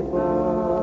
Seigneur, 0.00 0.79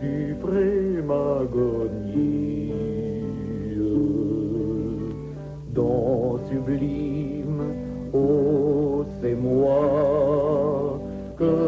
suprême 0.00 1.10
agonie. 1.10 2.72
Don 5.74 6.38
sublime, 6.48 7.62
oh 8.12 9.04
c'est 9.20 9.34
moi 9.34 11.00
que 11.38 11.67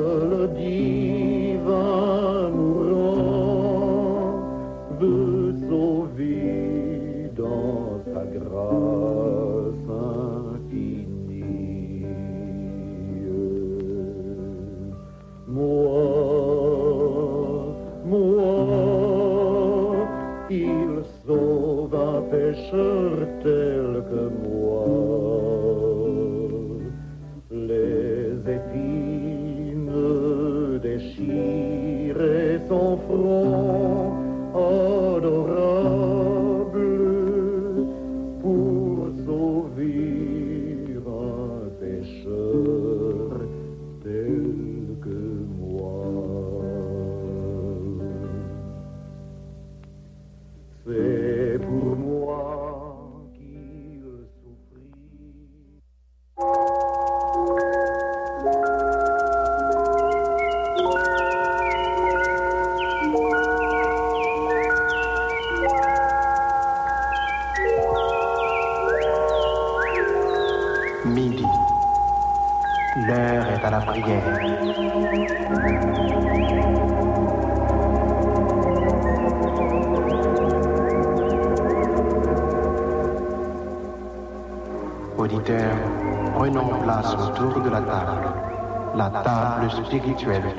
spirituelle 89.91 90.55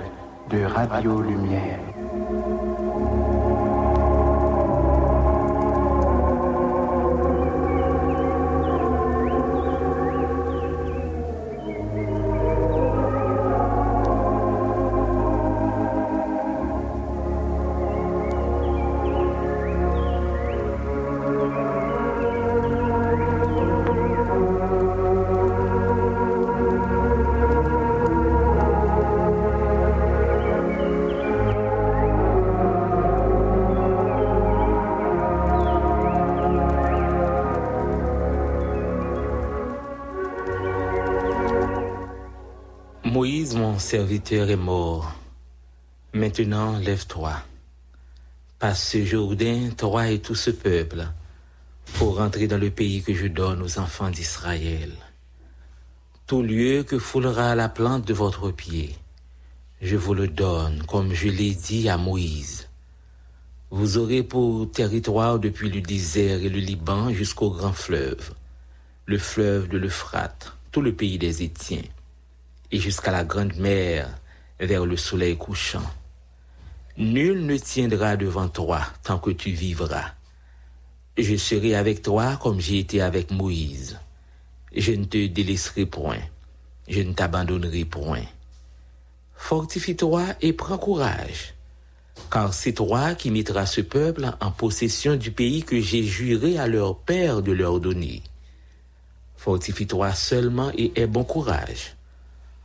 de 0.50 0.66
Radio 0.66 1.22
Lumière. 1.22 1.81
Serviteur, 43.80 44.50
est 44.50 44.56
mort. 44.56 45.14
Maintenant, 46.14 46.78
lève-toi. 46.78 47.34
Passe 48.60 48.90
ce 48.90 49.04
Jourdain, 49.04 49.70
toi 49.76 50.10
et 50.10 50.20
tout 50.20 50.36
ce 50.36 50.52
peuple, 50.52 51.08
pour 51.94 52.18
rentrer 52.18 52.48
dans 52.48 52.58
le 52.58 52.70
pays 52.70 53.02
que 53.02 53.14
je 53.14 53.28
donne 53.28 53.62
aux 53.62 53.80
enfants 53.80 54.10
d'Israël. 54.10 54.92
Tout 56.28 56.44
lieu 56.44 56.84
que 56.84 57.00
foulera 57.00 57.56
la 57.56 57.70
plante 57.70 58.08
de 58.08 58.14
votre 58.14 58.52
pied, 58.52 58.96
je 59.82 59.96
vous 59.96 60.14
le 60.14 60.28
donne, 60.28 60.84
comme 60.84 61.14
je 61.14 61.28
l'ai 61.28 61.56
dit 61.56 61.90
à 61.90 61.98
Moïse. 61.98 62.68
Vous 63.72 63.98
aurez 63.98 64.22
pour 64.22 64.70
territoire 64.70 65.40
depuis 65.40 65.70
le 65.70 65.82
désert 65.82 66.44
et 66.44 66.50
le 66.50 66.60
Liban 66.60 67.12
jusqu'au 67.12 67.50
grand 67.50 67.74
fleuve, 67.74 68.34
le 69.06 69.18
fleuve 69.18 69.70
de 69.70 69.78
l'Euphrate, 69.78 70.56
tout 70.72 70.82
le 70.82 70.94
pays 70.94 71.18
des 71.18 71.44
Étiens, 71.44 71.82
et 72.72 72.80
jusqu'à 72.80 73.12
la 73.12 73.24
grande 73.24 73.56
mer 73.58 74.10
vers 74.60 74.86
le 74.86 74.98
soleil 74.98 75.38
couchant. 75.38 75.90
Nul 76.98 77.46
ne 77.46 77.58
tiendra 77.58 78.18
devant 78.18 78.48
toi 78.48 78.82
tant 79.04 79.20
que 79.20 79.32
tu 79.32 79.52
vivras. 79.52 80.12
Je 81.18 81.36
serai 81.36 81.76
avec 81.76 82.02
toi 82.02 82.38
comme 82.42 82.60
j'ai 82.60 82.80
été 82.80 83.02
avec 83.02 83.32
Moïse. 83.32 84.00
Je 84.76 84.94
ne 84.94 85.06
te 85.06 85.28
délaisserai 85.28 85.86
point. 85.86 86.22
Je 86.88 87.02
ne 87.02 87.14
t'abandonnerai 87.14 87.86
point. 87.86 88.24
Fortifie-toi 89.36 90.24
et 90.42 90.54
prends 90.54 90.78
courage, 90.78 91.56
car 92.32 92.54
c'est 92.54 92.74
toi 92.74 93.16
qui 93.16 93.32
mettras 93.32 93.66
ce 93.66 93.82
peuple 93.82 94.30
en 94.40 94.52
possession 94.52 95.16
du 95.16 95.32
pays 95.32 95.64
que 95.64 95.82
j'ai 95.82 96.04
juré 96.04 96.60
à 96.60 96.68
leur 96.68 97.00
père 97.00 97.42
de 97.42 97.52
leur 97.52 97.80
donner. 97.80 98.22
Fortifie-toi 99.38 100.14
seulement 100.14 100.72
et 100.78 100.92
aie 100.96 101.08
bon 101.08 101.24
courage, 101.24 101.96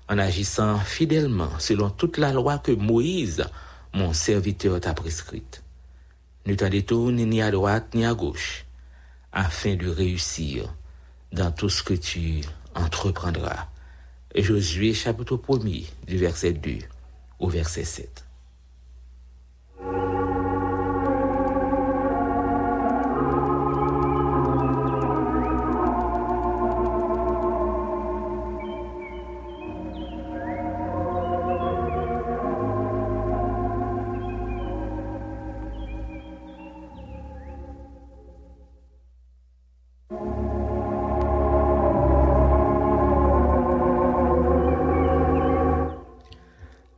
en 0.08 0.18
agissant 0.18 0.78
fidèlement 0.78 1.58
selon 1.58 1.90
toute 1.90 2.18
la 2.18 2.32
loi 2.32 2.58
que 2.58 2.72
Moïse, 2.72 3.44
mon 3.92 4.12
serviteur, 4.12 4.80
t'a 4.80 4.94
prescrite. 4.94 5.62
Ne 6.46 6.54
t'en 6.54 6.68
détourne 6.68 7.16
ni 7.16 7.42
à 7.42 7.50
droite 7.50 7.94
ni 7.94 8.04
à 8.04 8.14
gauche, 8.14 8.66
afin 9.32 9.74
de 9.74 9.88
réussir 9.88 10.72
dans 11.32 11.50
tout 11.50 11.68
ce 11.68 11.82
que 11.82 11.94
tu 11.94 12.42
entreprendras. 12.74 13.68
Josué 14.34 14.92
chapitre 14.92 15.40
1 15.48 15.58
du 16.06 16.18
verset 16.18 16.52
2 16.52 16.78
au 17.38 17.48
verset 17.48 17.84
7. 17.84 18.25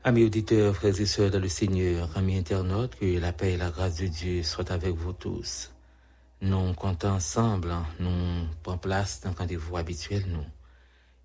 Amis 0.09 0.25
auditeurs, 0.25 0.75
frères 0.75 0.99
et 0.99 1.05
sœurs 1.05 1.31
dans 1.31 1.39
le 1.39 1.51
Seigneur, 1.51 2.09
amis 2.17 2.39
internautes, 2.39 2.97
que 2.99 3.19
la 3.19 3.31
paix 3.35 3.53
et 3.53 3.57
la 3.59 3.69
grâce 3.69 3.97
de 3.97 4.07
Dieu 4.07 4.43
soient 4.43 4.73
avec 4.73 4.95
vous 4.95 5.13
tous. 5.13 5.71
Nous 6.41 6.73
comptons 6.73 7.11
ensemble, 7.11 7.75
nous 8.01 8.47
prenons 8.63 8.79
place 8.79 9.21
dans 9.21 9.33
le 9.33 9.37
rendez-vous 9.37 9.77
habituel, 9.77 10.25
nous, 10.29 10.47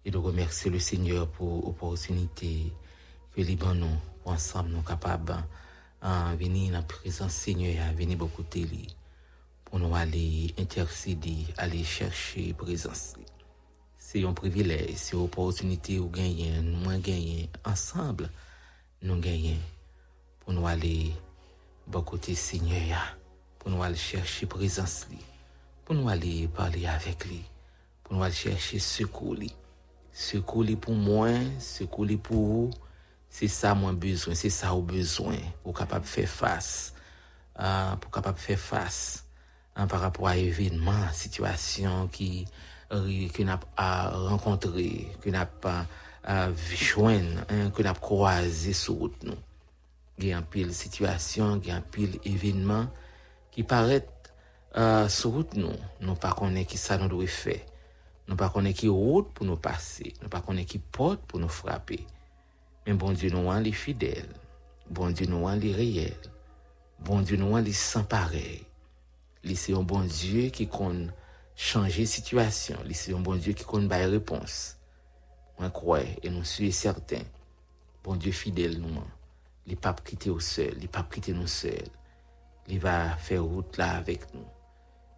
et 0.04 0.12
de 0.12 0.18
remercier 0.18 0.70
le 0.70 0.80
Seigneur 0.80 1.30
pour 1.30 1.66
l'opportunité 1.66 2.74
que 3.34 3.40
Liban 3.40 3.74
nous, 3.74 3.96
pour 4.22 4.34
ensemble, 4.34 4.72
nous 4.72 4.82
capables 4.82 5.34
de 6.02 6.36
venir 6.36 6.74
dans 6.74 6.80
la 6.80 6.84
présence 6.84 7.32
Seigneur, 7.32 7.86
à 7.88 7.94
venir 7.94 8.18
beaucoup 8.18 8.44
de 8.44 8.68
pour 9.64 9.80
nous 9.80 9.96
aller 9.96 10.54
intercéder, 10.60 11.46
aller 11.56 11.86
chercher 11.86 12.52
présence. 12.52 13.14
C'est 13.98 14.26
un 14.26 14.34
privilège, 14.34 14.96
c'est 14.96 15.16
une 15.16 15.24
opportunité 15.24 16.00
où 16.00 16.10
gagner, 16.10 16.52
moins 16.84 17.00
gagner 17.00 17.50
ensemble 17.64 18.30
nous 19.04 19.20
gagnons 19.20 19.60
pour 20.40 20.54
nous 20.54 20.66
aller 20.66 21.12
bon 21.86 22.02
côté 22.02 22.36
Seigneur, 22.36 23.18
pour 23.60 23.70
nous 23.70 23.84
aller 23.84 23.98
chercher 23.98 24.46
présence 24.46 25.08
pour 25.84 25.96
nous 25.96 26.08
aller 26.08 26.48
parler 26.48 26.88
avec 26.88 27.26
lui, 27.26 27.44
pour 28.04 28.16
nous 28.16 28.24
aller 28.24 28.34
chercher 28.34 28.80
secours. 28.80 29.36
Secours 30.14 30.66
pour 30.80 30.94
moi, 30.94 31.30
secours 31.60 32.08
pour 32.22 32.46
vous. 32.46 32.72
C'est 33.30 33.50
ça 33.50 33.76
mon 33.76 33.92
besoin, 33.92 34.36
c'est 34.36 34.50
ça 34.50 34.74
au 34.74 34.82
besoin 34.82 35.36
pour 35.64 35.74
capable 35.74 36.06
faire 36.06 36.30
face, 36.30 36.94
euh, 37.60 37.96
pour 37.98 38.12
capable 38.12 38.38
faire 38.38 38.60
face 38.60 39.26
par 39.74 40.00
rapport 40.00 40.28
à 40.28 40.38
événements, 40.38 41.12
situations 41.12 42.08
qui 42.08 42.46
que 42.90 43.42
n'a 43.42 43.58
pas 43.58 44.10
rencontré, 44.10 45.08
que 45.20 45.32
n'a 45.32 45.48
pas 45.48 45.88
vichwen 46.24 47.28
eh, 47.50 47.68
ke 47.76 47.84
nap 47.86 48.00
kroaze 48.04 48.74
sou 48.78 49.04
gout 49.04 49.26
nou. 49.28 49.38
Gen 50.22 50.38
apil 50.40 50.72
situasyon, 50.78 51.60
gen 51.66 51.82
apil 51.82 52.20
evinman 52.30 52.88
ki 53.54 53.66
paret 53.68 54.10
uh, 54.78 55.10
sou 55.12 55.40
gout 55.40 55.56
nou. 55.58 55.74
Nou 56.04 56.16
pa 56.22 56.32
konen 56.38 56.68
ki 56.70 56.80
sa 56.80 57.00
nou 57.02 57.12
dwe 57.12 57.28
fe. 57.32 57.60
Nou 58.30 58.40
pa 58.40 58.48
konen 58.54 58.76
ki 58.78 58.88
route 58.92 59.34
pou 59.36 59.48
nou 59.48 59.60
pase. 59.60 60.14
Nou 60.22 60.32
pa 60.32 60.44
konen 60.46 60.68
ki 60.70 60.80
pot 60.96 61.24
pou 61.28 61.42
nou 61.42 61.52
frape. 61.52 62.00
Men 62.88 63.00
bon 63.00 63.16
di 63.18 63.32
nou 63.34 63.52
an 63.52 63.64
li 63.66 63.74
fidel. 63.76 64.30
Bon 64.88 65.12
di 65.16 65.28
nou 65.30 65.50
an 65.50 65.60
li 65.60 65.74
reyel. 65.76 66.30
Bon 67.04 67.24
di 67.26 67.40
nou 67.40 67.58
an 67.58 67.66
li 67.66 67.74
san 67.76 68.08
parey. 68.08 68.62
Li 69.44 69.58
se 69.60 69.74
yon 69.74 69.88
bon 69.88 70.08
die 70.08 70.48
ki 70.56 70.70
kon 70.72 71.10
chanje 71.60 72.06
situasyon. 72.14 72.86
Li 72.88 72.96
se 72.96 73.12
yon 73.12 73.26
bon 73.26 73.40
die 73.40 73.56
ki 73.58 73.68
kon 73.68 73.90
bay 73.92 74.08
repons. 74.12 74.76
Mwen 75.60 75.74
kwaye, 75.74 76.16
e 76.26 76.32
nou 76.34 76.48
suye 76.48 76.74
serten, 76.74 77.28
bon 78.04 78.18
Diyo 78.18 78.34
fidel 78.36 78.80
nouman, 78.82 79.06
li 79.70 79.78
pap 79.80 80.02
kite 80.06 80.32
ou 80.34 80.42
sel, 80.44 80.74
li 80.82 80.90
pap 80.92 81.12
kite 81.14 81.36
nou 81.38 81.50
sel, 81.52 81.92
li 82.70 82.80
va 82.82 83.14
fè 83.22 83.38
route 83.42 83.78
la 83.80 83.94
avèk 84.00 84.26
nou. 84.34 84.48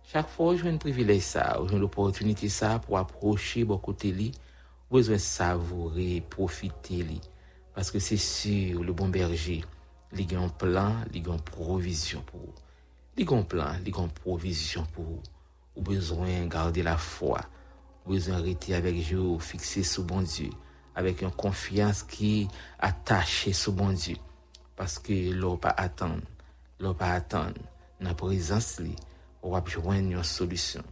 Chak 0.06 0.28
fò 0.30 0.52
ou 0.52 0.60
jwen 0.60 0.76
privilej 0.82 1.24
sa, 1.26 1.46
ou 1.62 1.70
jwen 1.70 1.82
l'opportunite 1.82 2.50
sa 2.54 2.76
pou 2.84 3.00
aproche 3.00 3.64
bo 3.66 3.80
kote 3.82 4.12
li, 4.14 4.28
ou 4.86 5.00
bezwen 5.00 5.22
savoure, 5.24 6.10
profite 6.36 7.00
li, 7.08 7.18
paske 7.74 8.02
se 8.04 8.20
sur 8.22 8.84
le 8.86 8.94
bon 8.94 9.10
berje, 9.14 9.62
li 10.16 10.28
gen 10.30 10.52
plan, 10.60 11.02
li 11.12 11.24
gen 11.26 11.42
provision 11.48 12.22
pou 12.28 12.52
ou. 12.52 12.62
Li 13.16 13.26
gen 13.28 13.48
plan, 13.50 13.80
li 13.82 13.96
gen 13.96 14.12
provision 14.20 14.86
pou 14.94 15.18
ou, 15.18 15.26
ou 15.76 15.88
bezwen 15.88 16.52
garde 16.52 16.84
la 16.86 17.00
fwa, 17.02 17.42
bezwen 18.06 18.44
rete 18.46 18.76
avek 18.78 19.00
jou 19.02 19.40
fikse 19.42 19.84
sou 19.88 20.06
bon 20.08 20.26
Diyo, 20.26 20.54
avek 20.96 21.24
yon 21.26 21.34
konfians 21.36 22.04
ki 22.08 22.48
atache 22.84 23.54
sou 23.58 23.74
bon 23.78 23.96
Diyo, 23.98 24.20
paske 24.78 25.18
lor 25.34 25.58
pa 25.64 25.74
atan, 25.82 26.20
lor 26.84 26.96
pa 27.00 27.16
atan, 27.18 27.56
nan 28.04 28.18
prezans 28.20 28.76
li, 28.84 28.94
wap 29.46 29.70
jwen 29.74 30.12
yon 30.14 30.26
solusyon, 30.26 30.86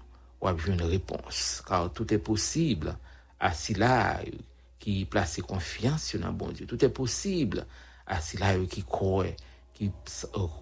wap 0.43 0.61
jwen 0.61 0.81
yon 0.81 0.93
repons, 0.93 1.43
kar 1.67 1.91
tout 1.93 2.09
e 2.13 2.19
posible 2.21 2.95
asilay 3.43 4.31
ki 4.83 5.03
plase 5.11 5.43
konfians 5.45 6.09
yon 6.15 6.25
nan 6.25 6.39
bon 6.39 6.55
Diyo, 6.55 6.69
tout 6.69 6.81
e 6.81 6.89
posible 6.89 7.67
asilay 8.09 8.65
ki 8.71 8.85
kowe, 8.89 9.29
ki 9.77 9.91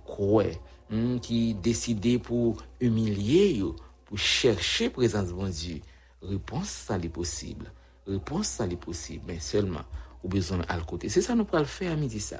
kowe, 0.09 0.51
ki 0.91 0.91
hmm, 0.91 1.63
deside 1.63 2.17
pou 2.19 2.57
umilye 2.83 3.47
yo, 3.61 3.71
pou 4.09 4.19
chershe 4.19 4.89
prezans 4.91 5.31
bon 5.31 5.47
Diyo, 5.47 5.79
Réponse, 6.21 6.69
ça 6.69 6.97
est 6.97 7.09
possible. 7.09 7.71
Réponse, 8.07 8.47
ça 8.47 8.65
est 8.67 8.75
possible. 8.75 9.23
Mais 9.27 9.39
seulement, 9.39 9.83
au 10.23 10.27
besoin 10.27 10.61
à 10.67 10.79
côté. 10.81 11.09
C'est 11.09 11.21
ça 11.21 11.35
nous 11.35 11.45
pourrons 11.45 11.59
le 11.59 11.65
faire 11.65 11.91
à 11.91 11.95
midi 11.95 12.19
ça. 12.19 12.39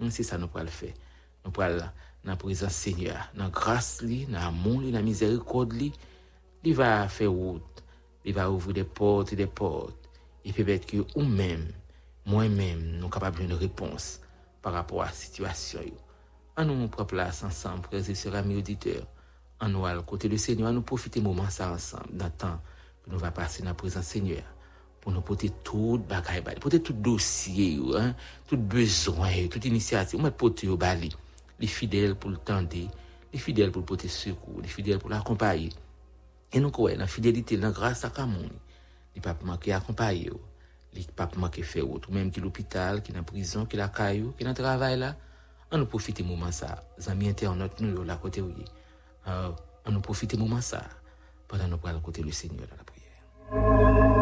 Hum, 0.00 0.10
c'est 0.10 0.22
ça 0.22 0.38
nous 0.38 0.48
pourrons 0.48 0.64
le 0.64 0.70
faire. 0.70 0.94
Nous 1.44 1.50
pourrons 1.50 1.78
dans 2.24 2.32
la 2.32 2.36
présence 2.36 2.72
Seigneur, 2.72 3.30
dans 3.34 3.44
la 3.44 3.50
grâce, 3.50 4.02
dans 4.02 4.38
l'amour, 4.38 4.82
dans 4.82 4.90
la 4.90 5.02
miséricorde, 5.02 5.74
il 6.62 6.74
va 6.74 7.08
faire 7.08 7.30
route. 7.30 7.62
Il 8.24 8.34
va 8.34 8.50
ouvrir 8.50 8.74
des 8.74 8.84
portes 8.84 9.32
et 9.32 9.36
des 9.36 9.46
portes. 9.46 10.10
Et 10.44 10.52
peut-être 10.52 10.86
que 10.86 10.98
nous-mêmes, 11.16 11.68
moi-même, 12.26 12.96
nous 12.96 13.00
sommes 13.02 13.10
capables 13.10 13.38
d'une 13.38 13.54
réponse 13.54 14.20
par 14.60 14.74
rapport 14.74 15.02
à 15.02 15.06
la 15.06 15.12
situation. 15.12 15.80
En 16.56 16.66
nous 16.66 16.88
prendre 16.88 17.06
place 17.06 17.42
ensemble, 17.42 17.84
frères 17.84 18.10
et 18.10 18.14
sœurs, 18.14 18.34
amis 18.34 18.56
auditeurs. 18.56 19.06
En 19.60 19.68
nous, 19.68 19.86
à 19.86 19.94
côté 20.02 20.28
du 20.28 20.36
Seigneur, 20.36 20.72
nous 20.72 20.82
profiter 20.82 21.22
moment 21.22 21.48
ça 21.48 21.72
ensemble, 21.72 22.12
dans 22.12 22.26
le 22.26 22.30
temps 22.32 22.60
nous 23.06 23.18
va 23.18 23.30
passer 23.30 23.62
dans 23.62 23.70
la 23.70 23.74
présence 23.74 24.06
Seigneur 24.06 24.42
pour 25.00 25.12
nous 25.12 25.22
porter 25.22 25.50
tout 25.64 26.02
bagaille, 26.08 26.42
porter 26.60 26.82
tout 26.82 26.92
dossier, 26.92 27.78
hein, 27.96 28.14
tout 28.46 28.56
besoin, 28.56 29.48
toute 29.50 29.64
initiative, 29.64 30.20
nous 30.20 30.30
porter 30.30 30.68
au 30.68 30.76
bali, 30.76 31.10
les 31.58 31.66
fidèles 31.66 32.14
pour 32.14 32.30
le 32.30 32.36
tendre, 32.36 32.68
les 33.32 33.38
fidèles 33.38 33.70
pour 33.70 33.80
le 33.80 33.86
porter 33.86 34.08
secours, 34.08 34.60
les 34.60 34.68
fidèles 34.68 34.98
pour 34.98 35.10
l'accompagner. 35.10 35.70
Et 36.52 36.60
nous 36.60 36.70
croyons, 36.70 36.98
la 36.98 37.06
fidélité, 37.06 37.56
la 37.56 37.70
grâce 37.70 38.04
à 38.04 38.10
Kamon, 38.10 38.50
les 39.14 39.20
pas 39.20 39.36
manquer 39.44 39.72
accompagner, 39.72 40.30
les 40.92 41.04
pas 41.04 41.28
manquer 41.36 41.62
faire 41.62 41.88
autre, 41.90 42.10
même 42.10 42.30
qui 42.30 42.40
l'hôpital, 42.40 43.02
qui 43.02 43.16
en 43.16 43.22
prison, 43.22 43.64
qui 43.64 43.76
la 43.76 43.88
caillou, 43.88 44.32
qui 44.36 44.44
dans 44.44 44.54
travail 44.54 44.98
là, 44.98 45.16
on 45.72 45.78
nous 45.78 45.86
profite 45.86 46.20
moment 46.22 46.50
ça, 46.50 46.82
amis 47.06 47.28
internautes, 47.28 47.80
nous, 47.80 48.02
là, 48.02 48.16
côté 48.16 48.42
euh, 49.28 49.50
on 49.86 49.92
nous 49.92 50.00
profite 50.00 50.36
moment 50.36 50.60
ça, 50.60 50.82
pendant 51.46 51.68
nous 51.68 51.78
pour 51.78 52.02
côté 52.02 52.22
du 52.22 52.32
Seigneur 52.32 52.66
la 52.76 52.84
thank 53.50 54.14
you 54.14 54.19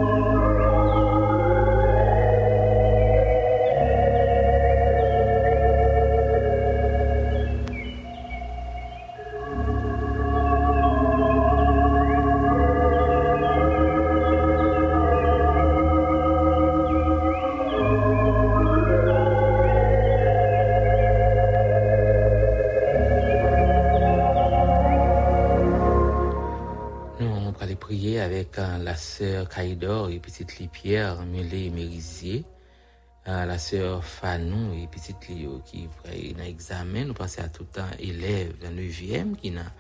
la 28.79 28.97
sœur 28.97 29.49
Caïdor 29.49 30.11
et 30.11 30.19
petite 30.19 30.71
Pierre 30.71 31.25
Mélé 31.25 31.67
et 31.67 31.71
Mérisier, 31.71 32.45
la 33.27 33.59
sœur 33.59 34.05
Fanou 34.05 34.73
et 34.73 34.87
petite 34.87 35.29
Lio 35.29 35.61
qui 35.65 35.89
un 36.07 36.43
examen. 36.43 37.05
Nous 37.05 37.15
pensons 37.15 37.43
à 37.43 37.49
tout 37.49 37.65
temps 37.65 37.91
élève, 37.99 38.55
la 38.63 38.71
9e 38.71 39.37
qui 39.37 39.51
n'a 39.51 39.73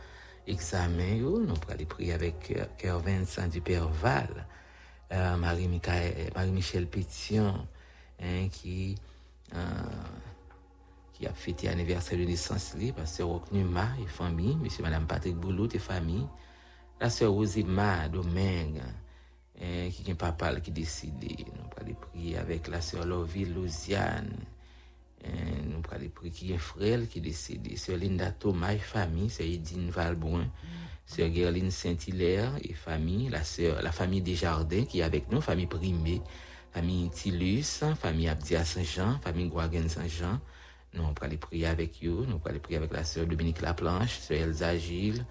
examen. 0.46 1.16
Nous 1.18 1.36
allons 1.36 1.84
prier 1.88 2.12
avec 2.12 2.54
cœur 2.76 3.00
Vincent 3.00 3.46
du 3.48 3.60
Père 3.60 3.88
Val. 3.88 4.46
euh, 5.12 5.36
Marie-Michel 5.36 6.34
Marie 6.34 6.86
Pétion, 6.86 7.66
hein, 8.20 8.48
qui, 8.50 8.96
euh, 9.54 9.58
qui 11.14 11.26
a 11.26 11.32
fêté 11.32 11.68
l'anniversaire 11.68 12.18
de 12.18 12.24
naissance, 12.24 12.74
li, 12.74 12.92
pasteur 12.92 13.30
Oknuma 13.30 13.88
et 14.02 14.06
famille, 14.06 14.56
monsieur 14.56 14.82
madame 14.82 15.06
Patrick 15.06 15.36
Boulot 15.36 15.68
et 15.72 15.78
famille, 15.78 16.26
la 17.00 17.10
sœur 17.10 17.32
Rosima 17.32 18.08
Domingue, 18.08 18.82
hein, 19.60 19.88
qui 19.90 20.10
est 20.10 20.14
papa 20.14 20.58
qui 20.60 20.70
décide, 20.70 21.14
nous 21.22 21.70
allons 21.80 21.94
prier 21.94 22.38
avec 22.38 22.68
la 22.68 22.80
sœur 22.80 23.06
Loville 23.06 23.54
Louisiane, 23.54 24.32
hein, 25.24 25.28
nous 25.66 25.80
allons 25.90 26.08
prier 26.08 26.30
qui 26.30 26.52
est 26.52 26.58
frère 26.58 27.08
qui 27.08 27.20
décide, 27.20 27.76
sœur 27.78 27.96
Linda 27.96 28.30
Thomas 28.32 28.76
famille, 28.76 29.30
c'est 29.30 29.48
Edine 29.48 29.90
Valbouin, 29.90 30.48
sœur 31.06 31.32
Gerline 31.32 31.70
Saint-Hilaire 31.70 32.52
famille, 32.74 33.28
la 33.28 33.44
sœur, 33.44 33.80
la 33.82 33.92
famille 33.92 34.22
Desjardins 34.22 34.84
qui 34.84 35.00
est 35.00 35.02
avec 35.02 35.30
nous, 35.30 35.40
famille 35.40 35.66
Primé, 35.66 36.20
famille 36.72 37.10
Tilus, 37.10 37.82
famille 37.98 38.28
Abdia 38.28 38.64
Saint-Jean, 38.64 39.18
famille 39.20 39.48
Guagen 39.48 39.88
Saint-Jean. 39.88 40.40
Aller 41.20 41.36
prier 41.36 41.66
avec 41.66 42.00
eux, 42.02 42.24
nous 42.26 42.36
allons 42.36 42.46
aller 42.46 42.58
prier 42.58 42.78
avec 42.78 42.92
la 42.92 43.04
sœur 43.04 43.26
Dominique 43.26 43.60
Laplanche, 43.60 44.18
sœur 44.18 44.38
Elsa 44.38 44.76
Gilles, 44.76 45.24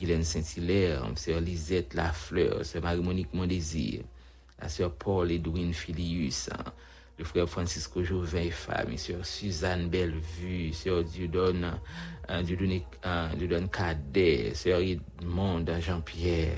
Guylaine 0.00 0.24
Saint-Hilaire, 0.24 1.04
sœur 1.14 1.40
Lisette 1.42 1.92
Lafleur, 1.92 2.64
sœur 2.64 2.82
Marie-Monique 2.82 3.34
Mondésir, 3.34 4.00
la 4.58 4.70
sœur 4.70 4.92
Paul 4.94 5.30
Edwin 5.30 5.74
Filius, 5.74 6.48
le 7.18 7.24
frère 7.24 7.46
Francisco 7.46 8.02
Jouvin 8.02 8.40
et 8.40 8.50
famille, 8.50 8.96
sœur 8.96 9.26
Suzanne 9.26 9.90
Bellevue, 9.90 10.72
sœur 10.72 11.04
Dieudonne, 11.04 11.78
euh, 12.30 12.42
Dieudonne, 12.42 13.68
Cadet, 13.68 14.54
sœur 14.54 14.80
Edmond 14.80 15.66
Jean-Pierre. 15.80 16.56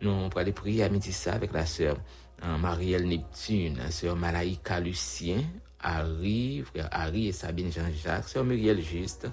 Nous 0.00 0.10
allons 0.10 0.28
aller 0.28 0.52
prier 0.52 0.84
à 0.84 0.88
midi 0.88 1.12
avec 1.26 1.52
la 1.52 1.66
sœur 1.66 1.96
Marielle 2.60 3.08
Neptune, 3.08 3.90
sœur 3.90 4.14
Malaïka 4.14 4.78
Lucien, 4.78 5.42
Harry, 5.80 6.62
frère 6.62 6.88
Harry 6.92 7.26
et 7.26 7.32
Sabine 7.32 7.72
Jean-Jacques, 7.72 8.28
sœur 8.28 8.44
Muriel 8.44 8.80
Juste. 8.80 9.26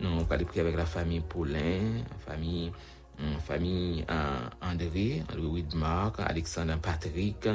Nous 0.00 0.24
allons 0.30 0.44
prier 0.44 0.60
avec 0.60 0.76
la 0.76 0.86
famille 0.86 1.20
Paulin, 1.20 2.02
famille 2.24 2.72
Hum, 3.20 3.40
famille 3.40 4.04
euh, 4.08 4.48
André, 4.62 5.24
Louis 5.36 5.66
Marc, 5.74 6.20
Alexandre 6.20 6.78
Patrick, 6.78 7.48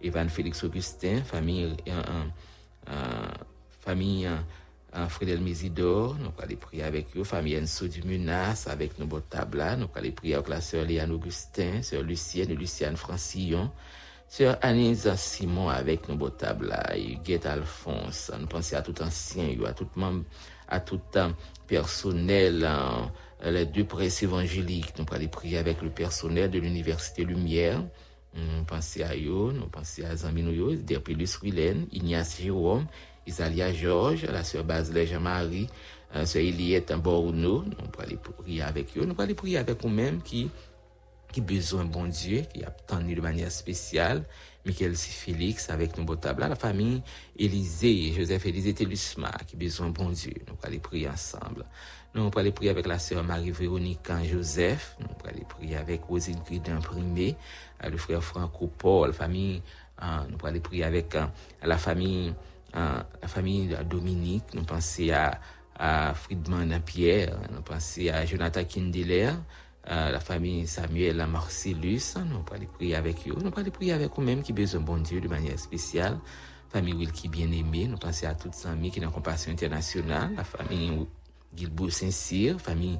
Evan 0.00 0.30
Félix 0.30 0.64
Augustin, 0.64 1.20
famille, 1.22 1.76
euh, 1.88 2.02
euh, 2.88 3.28
famille 3.80 4.26
Frédéric 5.08 5.42
Mésidor, 5.42 6.16
nous 6.18 6.32
allons 6.42 6.56
prier 6.56 6.84
avec 6.84 7.14
eux, 7.16 7.22
famille 7.22 7.58
Enso 7.58 7.86
du 7.86 8.02
Munas, 8.02 8.66
avec 8.68 8.98
nos 8.98 9.06
beaux 9.06 9.20
tablas, 9.20 9.76
nous 9.76 9.88
allons 9.94 10.10
prier 10.10 10.34
avec 10.34 10.48
la 10.48 10.62
sœur 10.62 10.86
Léane 10.86 11.12
Augustin, 11.12 11.82
sœur 11.82 12.02
Lucienne 12.02 12.54
Luciane 12.54 12.96
Francillon, 12.96 13.70
sœur 14.26 14.58
Anise 14.62 15.14
Simon 15.16 15.68
avec 15.68 16.08
nos 16.08 16.16
beaux 16.16 16.30
tablas, 16.30 16.96
et 16.96 17.18
Guette 17.22 17.44
Alphonse, 17.44 18.32
nous 18.40 18.46
pensons 18.46 18.76
à 18.76 18.82
tout 18.82 19.00
ancien, 19.02 19.54
à 19.66 19.74
tout 19.74 19.88
membre, 19.96 20.24
à 20.66 20.80
tout 20.80 21.00
personnel, 21.70 22.68
les 23.44 23.64
deux 23.64 23.84
presse 23.84 24.24
évangéliques. 24.24 24.92
Nous 24.98 25.06
allons 25.12 25.28
prier 25.28 25.56
avec 25.56 25.80
le 25.82 25.90
personnel 25.90 26.50
de 26.50 26.58
l'Université 26.58 27.24
Lumière. 27.24 27.84
Nous 28.34 28.64
pensons 28.64 29.02
à 29.02 29.14
eux, 29.14 29.52
nous 29.52 29.68
pensons 29.68 30.02
à 30.04 30.16
Zambino, 30.16 30.74
Derpelus 30.74 31.38
Willen, 31.42 31.86
Ignace 31.92 32.40
Jérôme, 32.40 32.86
Isalia 33.26 33.72
Georges, 33.72 34.24
la 34.24 34.42
sœur 34.42 34.64
Basilée 34.64 35.06
Jean-Marie, 35.06 35.68
la 36.12 36.26
sœur 36.26 36.42
Eliette 36.42 36.92
Borno. 36.92 37.64
Nous 37.64 38.02
allons 38.02 38.16
prier 38.16 38.62
avec 38.62 38.98
eux. 38.98 39.04
Nous 39.04 39.14
allons 39.16 39.34
prier 39.34 39.58
avec 39.58 39.84
nous-mêmes 39.84 40.22
qui 40.22 40.50
qui 41.32 41.40
besoin 41.40 41.84
bon 41.84 42.06
Dieu, 42.06 42.42
qui 42.52 42.64
a 42.64 42.68
attendu 42.68 43.14
de 43.14 43.20
manière 43.20 43.52
spéciale, 43.52 44.24
Michael. 44.64 44.94
Félix 44.96 45.70
avec 45.70 45.96
nos 45.96 46.04
beaux 46.04 46.16
tables, 46.16 46.40
la 46.42 46.54
famille 46.54 47.02
Élisée, 47.36 48.12
Joseph 48.12 48.46
Élisée 48.46 48.74
Télusma, 48.74 49.30
qui 49.46 49.56
besoin 49.56 49.88
bon 49.90 50.10
Dieu. 50.10 50.34
Nous 50.48 50.56
allons 50.62 50.78
prier 50.78 51.08
ensemble. 51.08 51.64
Nous 52.14 52.30
allons 52.34 52.52
prier 52.52 52.70
avec 52.70 52.86
la 52.86 52.98
sœur 52.98 53.22
Marie-Véronique 53.24 54.10
Joseph. 54.24 54.96
Nous 55.00 55.28
allons 55.28 55.44
prier 55.44 55.76
avec 55.76 56.04
Rosine 56.04 56.40
Gridin 56.44 56.80
Primé, 56.80 57.36
le 57.82 57.96
frère 57.96 58.22
Franco 58.22 58.66
Paul, 58.66 59.12
famille. 59.12 59.62
nous 60.02 60.46
allons 60.46 60.60
prier 60.60 60.84
avec 60.84 61.16
la 61.62 61.78
famille, 61.78 62.34
la 62.74 63.28
famille 63.28 63.76
Dominique. 63.88 64.54
Nous 64.54 64.64
pensons 64.64 65.10
à, 65.12 65.38
à 65.76 66.14
Friedman 66.14 66.80
Pierre. 66.84 67.38
Nous 67.52 67.62
pensons 67.62 68.08
à 68.12 68.26
Jonathan 68.26 68.64
Kindeler. 68.64 69.30
La 69.86 70.20
famille 70.20 70.66
Samuel 70.66 71.24
Marcellus, 71.26 72.14
nous 72.26 72.44
allons 72.52 72.66
prier 72.74 72.94
avec 72.94 73.26
eux. 73.26 73.34
Nous 73.34 73.50
allons 73.54 73.70
prier 73.70 73.92
avec 73.92 74.10
eux-mêmes 74.18 74.42
qui 74.42 74.52
besoin 74.52 74.80
bon 74.80 74.98
Dieu 74.98 75.20
de 75.20 75.28
manière 75.28 75.58
spéciale. 75.58 76.18
Famille 76.70 76.94
Wilkie 76.94 77.28
bien-aimée, 77.28 77.88
nous 77.88 77.96
pensons 77.96 78.28
à 78.28 78.34
toutes 78.34 78.54
les 78.54 78.70
amis 78.70 78.92
qui 78.92 79.00
sont 79.00 79.06
en 79.06 79.10
compassion 79.10 79.50
internationale, 79.50 80.30
la 80.36 80.44
famille 80.44 81.04
Gilbourg 81.56 81.90
Saint-Cyr, 81.90 82.60
famille 82.60 82.98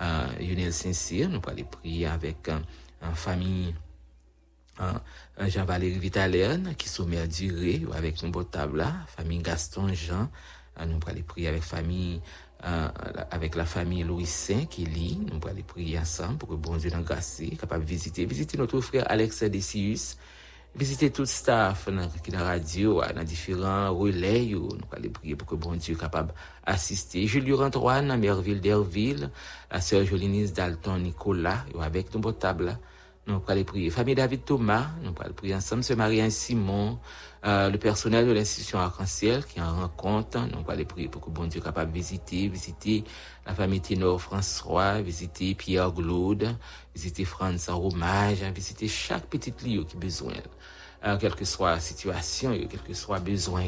euh, 0.00 0.26
Lionel 0.38 0.72
Saint-Cyr. 0.72 1.28
Nous 1.28 1.40
allons 1.44 1.64
prier 1.64 2.06
avec 2.06 2.48
euh, 2.48 2.58
une 3.02 3.14
famille 3.16 3.74
euh, 4.80 4.92
Jean-Valérie 5.48 5.98
Vitalerne 5.98 6.74
qui 6.76 6.88
sommet 6.88 7.18
à 7.18 7.26
durée 7.26 7.84
avec 7.92 8.22
nos 8.22 8.30
beaux 8.30 8.44
tables 8.44 8.86
famille 9.08 9.40
Gaston 9.40 9.88
Jean. 9.94 10.28
nous 10.86 11.00
allons 11.04 11.22
prier 11.26 11.48
avec 11.48 11.62
famille 11.62 12.20
avec 12.62 13.54
la 13.54 13.64
famille 13.64 14.02
Louis 14.02 14.26
Saint 14.26 14.64
qui 14.66 14.84
lit. 14.84 15.18
Nous 15.30 15.48
allons 15.48 15.62
prier 15.66 15.98
ensemble 15.98 16.38
pour 16.38 16.48
que 16.48 16.54
bon 16.54 16.76
Dieu 16.76 16.90
nous 16.94 17.02
grâce, 17.02 17.42
capable 17.58 17.84
de 17.84 17.88
visiter, 17.88 18.24
visiter 18.24 18.58
notre 18.58 18.80
frère 18.80 19.04
Alex 19.10 19.44
Decius 19.44 20.16
visiter 20.74 21.10
tout 21.10 21.26
staff 21.26 21.88
qui 22.22 22.30
la 22.30 22.44
radio, 22.44 23.02
dans 23.14 23.24
différents 23.24 23.92
relais, 23.92 24.46
nous 24.46 24.78
allons 24.92 25.10
prier 25.10 25.34
pour 25.34 25.48
que 25.48 25.54
bon 25.56 25.74
Dieu 25.74 25.96
capable 25.96 26.32
d'assister. 26.66 27.26
Julie 27.26 27.52
Antoine, 27.54 28.16
Merville 28.16 28.60
d'Herville, 28.60 29.30
la 29.70 29.80
sœur 29.80 30.04
Jolinise 30.04 30.52
Dalton 30.52 31.02
Nicolas, 31.02 31.64
avec 31.80 32.14
nos 32.14 32.32
table. 32.32 32.78
Nous 33.26 33.42
allons 33.46 33.64
prier. 33.64 33.90
Famille 33.90 34.14
David 34.14 34.44
Thomas, 34.44 34.86
nous 35.02 35.12
allons 35.20 35.34
prier 35.34 35.54
ensemble. 35.54 35.82
Sœur 35.82 35.96
Marie 35.96 36.30
Simon, 36.30 36.98
euh, 37.44 37.70
le 37.70 37.78
personnel 37.78 38.26
de 38.26 38.32
l'institution 38.32 38.78
Arc-en-Ciel 38.78 39.44
qui 39.44 39.60
en 39.60 39.80
rencontre. 39.80 40.38
Nous 40.40 40.64
allons 40.68 40.84
prier 40.84 41.08
pour 41.08 41.22
que 41.22 41.30
bon 41.30 41.46
Dieu 41.46 41.60
capable 41.60 41.92
de 41.92 41.96
visiter, 41.96 42.48
visiter 42.48 43.04
la 43.46 43.54
famille 43.54 43.80
Ténor 43.80 44.20
François, 44.20 45.00
visiter 45.00 45.54
Pierre 45.54 45.92
Glaude, 45.92 46.56
visiter 46.94 47.24
France 47.24 47.68
en 47.68 47.80
hommage, 47.82 48.42
visiter 48.54 48.88
chaque 48.88 49.26
petite 49.26 49.62
lieu 49.62 49.84
qui 49.84 49.96
a 49.96 50.00
besoin. 50.00 50.32
Euh, 51.04 51.16
quelle 51.16 51.34
que 51.34 51.44
soit 51.44 51.72
la 51.72 51.80
situation, 51.80 52.58
quel 52.68 52.82
que 52.82 52.92
soit 52.94 53.18
le 53.18 53.24
besoin, 53.24 53.64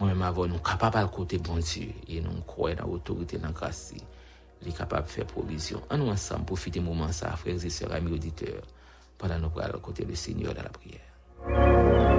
moi-même 0.00 0.22
avant, 0.22 0.46
nous 0.46 0.58
capables 0.58 1.00
de 1.00 1.14
côté 1.14 1.38
bon 1.38 1.56
Dieu 1.56 1.90
et 2.08 2.20
nous 2.20 2.30
croyons 2.46 2.76
dans 2.76 2.86
l'autorité, 2.86 3.38
dans 3.38 3.48
la 3.48 3.52
grâce. 3.52 3.94
Il 4.62 4.68
est 4.68 4.76
capable 4.76 5.06
de 5.06 5.10
faire 5.10 5.26
provision. 5.26 5.80
En 5.90 5.98
nous 5.98 6.08
ensemble, 6.08 6.44
profiter 6.44 6.80
moment 6.80 7.12
ça, 7.12 7.30
frères 7.36 7.64
et 7.64 7.70
sœurs, 7.70 7.92
amis 7.92 8.12
auditeurs, 8.12 8.62
pendant 9.16 9.38
nous 9.38 9.50
à 9.60 9.68
côté 9.78 10.04
du 10.04 10.16
Seigneur 10.16 10.54
dans 10.54 10.62
la 10.62 10.70
prière. 10.70 12.17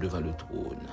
Devant 0.00 0.20
le 0.20 0.32
trône. 0.36 0.88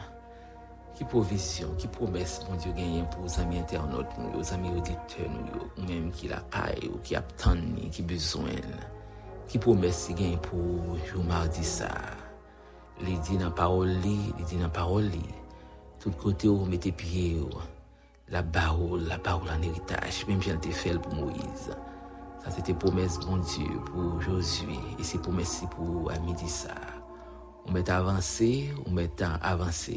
Qui 0.95 1.03
provision, 1.03 1.67
qui 1.77 1.87
promesse, 1.87 2.41
mon 2.49 2.55
Dieu, 2.55 2.71
gagne 2.71 3.05
pour 3.11 3.25
les 3.25 3.39
amis 3.39 3.59
internautes, 3.59 4.07
aux 4.37 4.53
amis 4.53 4.69
auditeurs, 4.69 5.29
ou 5.77 5.81
même 5.81 6.09
qui 6.11 6.27
la 6.27 6.41
caille, 6.49 6.89
ou 6.93 6.97
qui 6.99 7.15
attendent, 7.15 7.89
qui 7.91 8.01
besoin. 8.01 8.45
Qui 9.47 9.59
promesse, 9.59 10.09
gagne 10.15 10.37
pour 10.37 10.97
jour 11.05 11.23
mardi 11.23 11.63
ça. 11.63 11.89
Les 13.01 13.17
dit 13.17 13.37
dans 13.37 13.51
parole, 13.51 13.89
les 13.89 14.43
dit 14.45 14.55
dans 14.55 14.69
parole, 14.69 15.11
tout 15.99 16.11
côté 16.11 16.47
où 16.47 16.63
mettez 16.65 16.93
pied, 16.93 17.41
la 18.29 18.41
parole, 18.41 19.03
la 19.03 19.17
parole 19.19 19.49
en 19.49 19.61
héritage, 19.61 20.25
même 20.27 20.41
j'ai 20.41 20.55
fait 20.71 20.97
pour 20.97 21.13
Moïse. 21.13 21.75
Ça, 22.45 22.51
c'était 22.51 22.75
promesse, 22.75 23.19
bon 23.19 23.37
Dieu, 23.37 23.65
pour 23.87 24.21
Josué, 24.21 24.77
et 24.99 25.03
c'est 25.03 25.17
promesse 25.17 25.63
pour 25.71 26.11
Amidissa 26.11 26.75
Ou 27.67 27.71
met 27.71 27.89
avanse, 27.89 28.43
ou 28.85 28.91
met 28.91 29.09
avanse. 29.41 29.89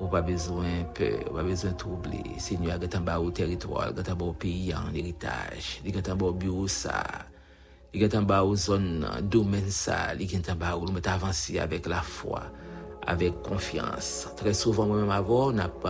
Ou 0.00 0.08
pa 0.08 0.22
bezwen 0.24 0.86
pe, 0.96 1.10
ou 1.28 1.36
pa 1.36 1.42
bezwen 1.44 1.74
trouble. 1.76 2.22
Seigneur 2.40 2.78
gatan 2.80 3.04
ba 3.04 3.18
ou 3.20 3.28
teritwal, 3.36 3.92
gatan 3.92 4.16
ba 4.16 4.30
ou 4.30 4.36
peyi 4.40 4.72
an 4.72 4.88
eritaj. 4.96 5.82
Li 5.84 5.92
gatan 5.92 6.16
ba 6.16 6.30
ou 6.30 6.38
bureau 6.40 6.70
sa. 6.72 7.02
Li 7.92 8.00
gatan 8.00 8.24
ba 8.24 8.40
ou 8.40 8.56
zon 8.56 9.04
domen 9.28 9.68
sa. 9.68 10.14
Li 10.16 10.30
gatan 10.30 10.56
ba 10.56 10.72
ou 10.78 10.88
nou 10.88 10.96
met 10.96 11.12
avanse 11.12 11.60
avek 11.60 11.92
la 11.92 12.00
fwa. 12.00 12.46
Avek 13.12 13.42
konfians. 13.44 14.30
Tre 14.40 14.56
souvan 14.56 14.88
mwen 14.88 15.04
mwen 15.04 15.16
avon, 15.18 15.60
nap 15.60 15.84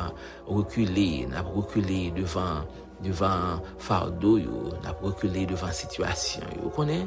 rekule, 0.51 1.29
nap 1.31 1.55
rekule 1.55 2.09
devan, 2.18 2.66
devan 3.05 3.62
fardo 3.83 4.37
yo. 4.41 4.73
Nap 4.85 5.03
rekule 5.05 5.45
devan 5.51 5.75
situasyon 5.77 6.57
yo. 6.59 6.73
Konen, 6.77 7.07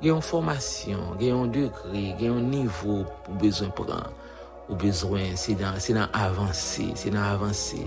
gen 0.00 0.14
yon 0.14 0.24
formasyon, 0.24 1.16
gen 1.20 1.34
yon 1.34 1.54
dekri, 1.54 2.04
gen 2.20 2.34
yon 2.34 2.50
nivou 2.52 3.06
pou 3.26 3.38
bezwen 3.42 3.72
pran. 3.78 4.10
Ou 4.68 4.78
bezwen, 4.78 5.36
se 5.36 5.56
nan 5.58 6.08
avanse, 6.16 6.88
se 6.98 7.12
nan 7.12 7.24
avanse. 7.26 7.82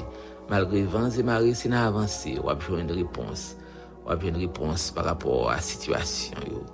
Malgre 0.51 0.83
van 0.91 1.09
zemare, 1.13 1.55
se 1.57 1.71
nan 1.71 1.87
avanse. 1.87 2.35
Wap 2.45 2.65
jwen 2.67 2.91
repons. 2.93 3.53
Wap 4.05 4.21
jwen 4.21 4.37
repons 4.43 4.91
par 4.95 5.09
rapport 5.09 5.49
a 5.53 5.57
situasyon 5.63 6.51
yo? 6.51 6.65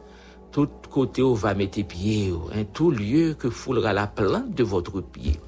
Tout 0.52 0.90
kote 0.92 1.24
ou 1.24 1.38
va 1.40 1.54
mette 1.56 1.86
piye 1.88 2.34
yo. 2.34 2.50
Tout 2.76 2.92
lieu 2.92 3.38
ke 3.40 3.50
foulera 3.50 3.94
la 3.96 4.08
plante 4.08 4.52
de 4.58 4.68
votre 4.68 5.00
piye. 5.00 5.40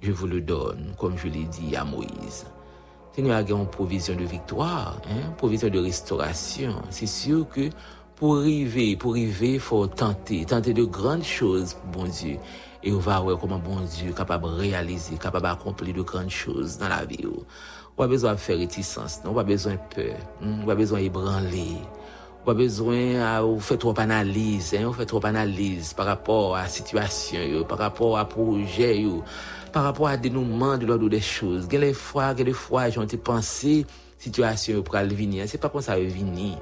Je 0.00 0.12
vous 0.12 0.28
le 0.28 0.40
donne, 0.40 0.94
kom 0.96 1.16
je 1.18 1.26
l'ai 1.26 1.44
dit 1.44 1.74
a 1.74 1.84
Moïse. 1.84 2.46
Se 3.18 3.22
nou 3.26 3.34
agen 3.34 3.64
provision 3.66 4.14
de 4.14 4.22
victoire, 4.30 5.00
provision 5.38 5.72
de 5.74 5.80
restauration, 5.82 6.76
se 6.94 7.08
sur 7.10 7.48
ke 7.50 7.64
pou 8.14 8.36
rive, 8.44 8.92
pou 9.02 9.16
rive, 9.16 9.56
fò 9.58 9.80
tante, 9.90 10.38
tante 10.46 10.70
de 10.70 10.84
grande 10.86 11.26
chose, 11.26 11.74
bon 11.90 12.06
Dieu. 12.06 12.38
Et 12.84 12.92
on 12.92 13.00
va 13.02 13.18
voir 13.18 13.40
comment 13.40 13.58
bon 13.58 13.80
Dieu 13.80 14.10
est 14.10 14.16
capable 14.16 14.44
de 14.44 14.60
réaliser, 14.60 15.16
capable 15.16 15.48
d'accomplir 15.48 15.96
de 15.96 16.02
grandes 16.02 16.30
choses 16.30 16.78
dans 16.78 16.86
la 16.86 17.04
vie. 17.04 17.26
On 17.26 17.96
pas 17.96 18.06
besoin 18.06 18.34
de 18.34 18.38
faire 18.38 18.56
réticence, 18.56 19.18
on 19.24 19.34
pas 19.34 19.42
besoin 19.42 19.72
de 19.72 19.96
peur, 19.96 20.14
on 20.40 20.64
pas 20.64 20.76
besoin 20.76 21.00
d'ébranler. 21.00 21.74
On 22.42 22.44
pas 22.46 22.54
besoin 22.54 23.42
de 23.42 23.58
faire 23.58 23.78
trop 23.78 23.92
d'analyse, 23.94 24.76
on 24.78 24.92
fait 24.92 25.06
trop 25.06 25.18
d'analyse 25.18 25.92
par 25.92 26.06
rapport 26.06 26.54
à 26.54 26.62
la 26.62 26.68
situation, 26.68 27.64
par 27.64 27.78
rapport 27.78 28.16
à 28.16 28.28
projet, 28.28 29.04
par 29.72 29.84
rapport 29.84 30.08
à 30.08 30.16
dénouement 30.16 30.78
de 30.78 30.86
l'ordre 30.86 31.08
des 31.08 31.20
choses. 31.20 31.66
Quelle 31.68 31.94
fois, 31.94 32.34
quelle 32.34 32.52
fois, 32.52 32.90
j'en 32.90 33.06
ai 33.06 33.16
pensé, 33.16 33.86
situation 34.18 34.82
pour 34.82 34.96
le 34.96 35.14
venir. 35.14 35.44
C'est 35.46 35.58
pas 35.58 35.68
comme 35.68 35.80
ça 35.80 35.96
venir. 35.96 36.58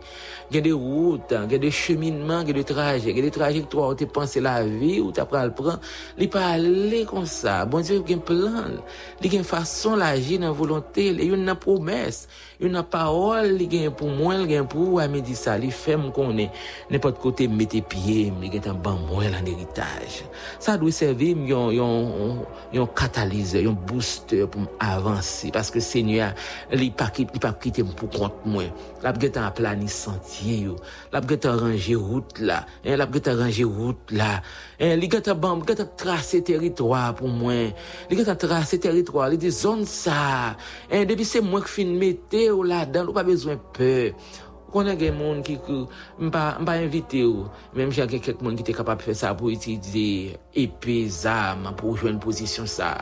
Il 0.51 0.57
y 0.57 0.59
a 0.59 0.61
des 0.61 0.73
routes, 0.73 1.33
il 1.33 1.53
y 1.53 1.55
a 1.55 1.59
des 1.59 1.71
cheminements, 1.71 2.41
il 2.43 2.49
y 2.49 2.51
a 2.51 2.55
des 2.55 2.65
trajets, 2.65 3.11
il 3.11 3.17
y 3.17 3.19
a 3.19 3.23
des 3.23 3.31
trajectoires 3.31 3.91
où 3.91 3.95
tu 3.95 4.07
penses 4.07 4.37
la 4.37 4.65
vie, 4.65 5.01
où 5.01 5.11
tu 5.11 5.21
apprends 5.21 5.39
à 5.39 5.47
le 5.47 5.53
prendre. 5.53 5.81
Il 6.17 6.23
n'est 6.23 6.29
pas 6.29 6.47
aller 6.47 7.05
comme 7.05 7.27
ça. 7.27 7.65
Bon 7.65 7.81
Dieu, 7.81 8.03
il 8.07 8.11
y 8.11 8.15
a 8.15 8.17
un 8.17 8.21
plan. 8.21 8.65
Il 9.23 9.33
y 9.33 9.37
a 9.37 9.39
une 9.39 9.45
façon 9.45 9.97
d'agir 9.97 10.39
dans 10.39 10.47
la 10.47 10.53
volonté, 10.53 11.09
il 11.09 11.25
y 11.25 11.31
a 11.31 11.35
une 11.35 11.55
promesse. 11.55 12.29
Une 12.61 12.83
parole, 12.83 13.59
il 13.61 13.75
y 13.75 13.87
a 13.87 13.91
pour 13.91 14.09
moi, 14.09 14.35
il 14.37 14.51
y 14.51 14.57
a 14.57 14.65
pour 14.65 14.81
moi, 14.81 15.09
me 15.09 15.21
dit 15.21 15.35
ça, 15.35 15.59
il 15.59 15.73
fait 15.73 15.97
me 15.97 16.11
connaît. 16.11 16.51
N'importe 16.91 17.19
côté, 17.19 17.49
mettez 17.49 17.83
pied, 17.83 18.33
il 18.43 18.55
y 18.55 18.59
a 18.59 18.71
un 18.71 18.75
bon 18.75 18.99
moi 19.11 19.25
en 19.25 19.47
héritage. 19.47 20.25
Ça 20.59 20.77
doit 20.77 20.91
servir 20.91 21.37
un, 21.37 21.71
un, 21.79 22.81
un 22.81 22.87
catalyseur, 22.87 23.71
un 23.71 23.75
booster 23.75 24.47
pour 24.47 24.63
avancer 24.81 25.51
parce 25.53 25.71
que 25.71 25.81
Seigneur, 25.81 26.35
il 26.73 26.93
pas 26.93 27.11
pa 27.41 27.53
kite 27.61 27.85
m 27.85 27.93
pou 27.97 28.11
kont 28.13 28.45
mwen. 28.49 28.71
La 29.03 29.13
ap 29.13 29.21
get 29.23 29.37
an 29.41 29.53
plani 29.57 29.89
sentye 29.91 30.57
yo. 30.67 30.77
La 31.13 31.21
ap 31.21 31.29
get 31.31 31.47
an 31.49 31.61
range 31.61 31.95
route 31.95 32.41
la. 32.43 32.63
La 32.85 33.07
ap 33.07 33.13
get 33.15 33.29
an 33.31 33.41
range 33.41 33.65
route 33.65 34.15
la. 34.17 34.41
Li 34.81 35.09
get 35.13 35.29
an 35.33 35.41
bamb, 35.41 35.65
get 35.67 35.83
an 35.85 35.91
trase 35.99 36.43
teritwa 36.47 37.09
pou 37.19 37.31
mwen. 37.31 37.73
Li 38.11 38.19
get 38.19 38.31
an 38.33 38.41
trase 38.41 38.81
teritwa. 38.83 39.29
Li 39.31 39.41
di 39.41 39.53
zon 39.55 39.85
sa. 39.89 40.55
Se 41.27 41.43
mwen 41.43 41.65
k 41.65 41.69
fin 41.69 41.91
mette 41.99 42.46
invite 42.47 42.55
ou 42.55 42.63
la 42.67 42.85
dan, 42.87 43.09
ou 43.09 43.17
pa 43.17 43.25
bezwen 43.27 43.59
pe. 43.75 44.15
Konen 44.73 44.99
gen 44.99 45.17
moun 45.17 45.43
ki 45.47 45.59
mpa 46.21 46.79
invite 46.83 47.23
ou, 47.27 47.47
menm 47.75 47.95
jan 47.95 48.09
gen 48.11 48.23
kek 48.23 48.43
moun 48.43 48.57
ki 48.59 48.67
te 48.67 48.75
kapap 48.77 49.03
fe 49.03 49.15
sa 49.15 49.35
pou 49.35 49.51
itilize 49.51 50.37
epi 50.55 51.09
zam 51.09 51.73
pou 51.79 51.97
jwen 51.97 52.21
posisyon 52.23 52.67
sa. 52.69 52.93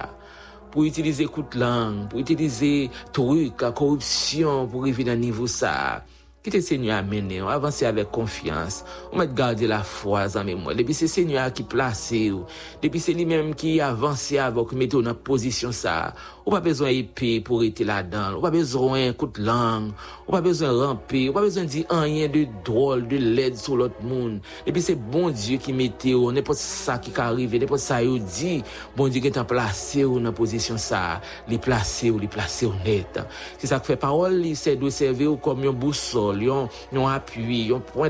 pou 0.74 0.83
itilize 0.83 1.22
kout 1.30 1.54
lang, 1.54 2.09
pou 2.11 2.18
itilize 2.18 2.90
truk, 3.14 3.62
korupsyon, 3.78 4.66
pou 4.66 4.83
revi 4.83 5.07
nan 5.07 5.20
nivou 5.22 5.46
sa. 5.46 6.02
Kite 6.44 6.61
Senyo 6.61 6.92
a 6.92 6.98
mene 7.00 7.38
ou, 7.40 7.48
avanse 7.48 7.87
avek 7.88 8.11
konfians, 8.12 8.83
ou 9.09 9.16
met 9.16 9.30
gade 9.33 9.64
la 9.64 9.78
fwa 9.80 10.26
zan 10.28 10.44
mè 10.44 10.52
mwen. 10.52 10.76
Depi 10.76 10.92
se 10.92 11.07
Senyo 11.09 11.38
a 11.40 11.46
ki 11.48 11.64
plase 11.72 12.20
ou, 12.35 12.44
depi 12.83 13.00
se 13.00 13.14
li 13.16 13.24
mèm 13.24 13.54
ki 13.57 13.78
avanse 13.80 14.37
avok 14.44 14.74
mette 14.76 14.98
ou 14.98 15.07
nan 15.07 15.16
pozisyon 15.24 15.72
sa, 15.72 16.12
ou 16.44 16.52
pa 16.52 16.61
bezon 16.61 16.90
epi 16.90 17.38
pou 17.40 17.62
rete 17.62 17.87
la 17.88 18.02
dan, 18.04 18.37
ou 18.37 18.44
pa 18.44 18.50
bezon 18.52 18.92
kout 19.16 19.40
lang, 19.40 19.94
ou 20.26 20.35
pa 20.35 20.42
bezon 20.44 20.76
rampi, 20.83 21.22
ou 21.30 21.37
pa 21.38 21.40
bezon 21.46 21.64
di 21.64 21.87
anyen 21.88 22.28
de 22.35 22.44
drol, 22.66 23.07
de 23.09 23.16
led 23.16 23.57
sou 23.57 23.80
lot 23.80 23.96
moun. 24.04 24.37
Depi 24.68 24.85
se 24.85 24.98
bon 25.00 25.33
Diyo 25.33 25.57
ki 25.64 25.72
mette 25.72 26.12
ou, 26.12 26.28
nepot 26.28 26.61
sa 26.61 26.98
ki 27.00 27.14
ka 27.16 27.30
arrive, 27.33 27.57
nepot 27.62 27.80
sa 27.80 28.02
yo 28.04 28.18
di, 28.20 28.59
bon 28.98 29.09
Diyo 29.09 29.24
ki 29.24 29.33
tan 29.33 29.48
plase 29.48 30.04
ou 30.04 30.20
nan 30.20 30.37
pozisyon 30.37 30.76
sa, 30.76 31.22
li 31.48 31.57
plase 31.57 32.12
ou, 32.12 32.20
li 32.20 32.28
plase 32.28 32.68
ou 32.68 32.76
net. 32.85 33.22
Se 33.57 33.72
sa 33.72 33.80
kwe 33.80 33.96
parol, 33.96 34.37
li 34.44 34.52
se 34.61 34.76
dwe 34.76 34.92
serve 34.92 35.30
ou 35.33 35.40
kom 35.40 35.64
yon 35.64 35.80
bousol, 35.80 36.33
un 36.34 37.06
appui, 37.06 37.72
un 37.74 37.80
point 37.80 38.08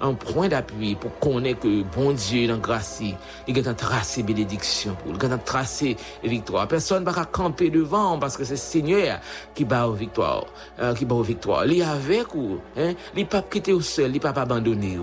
un 0.00 0.14
point 0.14 0.48
d'appui 0.48 0.94
pour 0.94 1.18
connaître 1.18 1.60
que 1.60 1.82
bon 1.82 2.12
Dieu 2.12 2.46
dans 2.48 2.58
grâce, 2.58 3.02
il 3.46 3.68
en 3.68 3.74
tracer 3.74 4.22
bénédiction 4.22 4.96
il 5.06 5.32
en 5.32 5.38
tracer 5.38 5.96
victoire. 6.22 6.68
Personne 6.68 7.04
ne 7.04 7.10
va 7.10 7.24
camper 7.24 7.70
devant 7.70 8.18
parce 8.18 8.36
que 8.36 8.44
c'est 8.44 8.56
Seigneur 8.56 9.20
qui 9.54 9.64
bat 9.64 9.86
aux 9.86 9.92
victoire, 9.92 10.46
euh, 10.80 10.94
qui 10.94 11.04
bat 11.04 11.14
aux 11.14 11.22
victoire. 11.22 11.66
Il 11.66 11.80
est 11.80 11.84
avec 11.84 12.34
ou, 12.34 12.58
hein, 12.76 12.92
il 13.16 13.26
pas 13.26 13.42
quitter 13.42 13.72
au 13.72 13.80
seul, 13.80 14.14
il 14.14 14.20
pas 14.20 14.30
abandonner. 14.30 14.98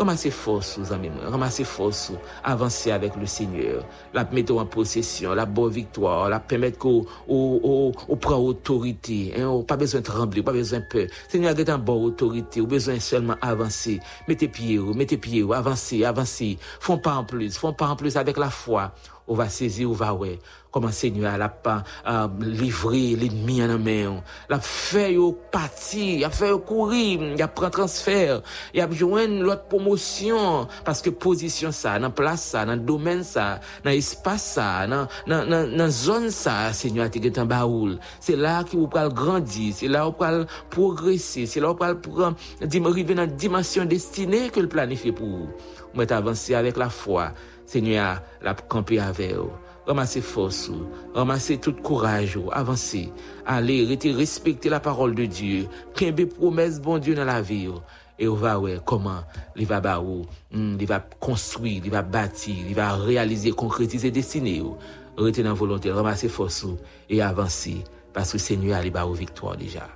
Ramassez 0.00 0.30
force, 0.30 0.78
aux 0.78 0.94
amis, 0.94 1.10
ramassez 1.26 1.62
force, 1.62 2.12
avancez 2.42 2.90
avec 2.90 3.16
le 3.16 3.26
Seigneur, 3.26 3.84
la 4.14 4.24
mettre 4.24 4.56
en 4.56 4.64
possession, 4.64 5.34
la 5.34 5.44
bonne 5.44 5.70
victoire, 5.70 6.30
la 6.30 6.40
permettre 6.40 6.78
qu'on 6.78 7.04
au, 7.28 7.92
prend 8.18 8.38
autorité, 8.38 9.34
hein, 9.38 9.62
pas 9.68 9.76
besoin 9.76 10.00
de 10.00 10.06
trembler, 10.06 10.42
pas 10.42 10.52
besoin 10.52 10.78
de 10.78 10.86
peur. 10.90 11.06
Seigneur, 11.28 11.54
a 11.54 11.60
une 11.60 11.76
bonne 11.76 12.02
autorité, 12.02 12.62
ou 12.62 12.66
besoin 12.66 12.98
seulement 12.98 13.36
avancer, 13.42 14.00
mettez 14.26 14.48
pied, 14.48 14.78
mettez 14.78 15.18
pied, 15.18 15.44
avancez, 15.52 16.02
avancez, 16.02 16.56
font 16.80 16.96
pas 16.96 17.16
en 17.16 17.24
plus, 17.24 17.58
font 17.58 17.74
pas 17.74 17.88
en 17.88 17.96
plus 17.96 18.16
avec 18.16 18.38
la 18.38 18.48
foi, 18.48 18.94
on 19.30 19.34
va 19.34 19.48
saisir, 19.48 19.88
on 19.88 19.94
va 19.94 20.12
ouais 20.12 20.40
comment 20.70 20.90
Seigneur 20.90 21.36
l'a 21.36 21.48
pas 21.48 21.82
euh, 22.06 22.28
livré 22.40 23.16
l'ennemi 23.16 23.62
en 23.62 23.78
main. 23.78 24.22
L'a 24.48 24.60
fait 24.60 25.16
au 25.16 25.32
parti 25.32 26.24
a 26.24 26.30
fait 26.30 26.52
courir 26.64 27.20
il 27.22 27.42
a 27.42 27.48
pris 27.48 27.70
transfert 27.70 28.42
il 28.74 28.80
a 28.80 28.90
joindre 28.90 29.42
l'autre 29.42 29.64
promotion. 29.64 30.66
Parce 30.84 31.02
que 31.02 31.10
position 31.10 31.72
ça 31.72 31.98
dans 31.98 32.10
place 32.10 32.42
ça 32.42 32.64
dans 32.64 32.76
domaine 32.76 33.22
ça 33.22 33.60
dans 33.84 33.90
espace 33.90 34.42
ça 34.42 34.86
dans 34.86 35.06
dans 35.26 35.76
dans 35.76 35.90
zone 35.90 36.30
ça 36.30 36.72
Seigneur 36.72 37.10
tu 37.10 37.20
en 37.40 37.46
baoul. 37.46 37.98
C'est 38.20 38.36
là 38.36 38.64
que 38.64 38.70
vous 38.76 38.88
pouvez 38.88 39.08
grandir 39.12 39.74
c'est 39.76 39.88
là 39.88 40.08
où 40.08 40.14
vous 40.18 40.44
progresser 40.70 41.46
c'est 41.46 41.60
là 41.60 41.70
où 41.70 41.76
vous 41.76 41.94
pouvez 41.94 42.86
arriver 42.86 43.14
dans 43.14 43.26
dimension 43.26 43.84
destinée 43.84 44.50
que 44.50 44.60
le 44.60 44.68
planifie 44.68 45.12
pour 45.12 45.26
vous. 45.26 45.48
Vous 45.94 46.12
avancer 46.12 46.54
avec 46.54 46.76
la 46.76 46.88
foi 46.88 47.32
Senya 47.70 48.16
lap 48.42 48.64
kampi 48.70 48.98
ave 48.98 49.28
ou, 49.38 49.52
ramase 49.86 50.18
fos 50.26 50.64
ou, 50.72 50.88
ramase 51.14 51.54
tout 51.62 51.78
kouraj 51.86 52.34
ou, 52.40 52.50
avanse, 52.56 53.04
ale 53.46 53.84
rete 53.86 54.10
respekte 54.16 54.72
la 54.72 54.80
parol 54.82 55.14
de 55.14 55.28
Diyo, 55.30 55.68
kenbe 55.94 56.26
promes 56.34 56.80
bon 56.82 56.98
Diyo 56.98 57.14
nan 57.18 57.30
la 57.30 57.38
vi 57.46 57.68
ou, 57.70 57.78
e 58.18 58.26
ou 58.26 58.34
va 58.40 58.56
we, 58.58 58.74
koman, 58.90 59.22
li 59.54 59.68
va 59.70 59.78
ba 59.84 60.00
ou, 60.02 60.26
mm, 60.50 60.74
li 60.82 60.90
va 60.90 60.98
konstrui, 61.22 61.78
li 61.84 61.94
va 61.94 62.02
bati, 62.02 62.58
li 62.66 62.74
va 62.74 62.90
realize, 62.98 63.54
konkretize 63.54 64.10
destine 64.14 64.58
ou, 64.64 64.74
rete 65.20 65.46
nan 65.46 65.54
volonté, 65.54 65.94
ramase 65.94 66.30
fos 66.32 66.64
ou, 66.66 66.92
e 67.06 67.22
avanse, 67.22 67.78
paske 68.10 68.42
Senya 68.42 68.82
li 68.82 68.90
ba 68.94 69.06
ou 69.06 69.14
viktor 69.14 69.54
deja. 69.62 69.86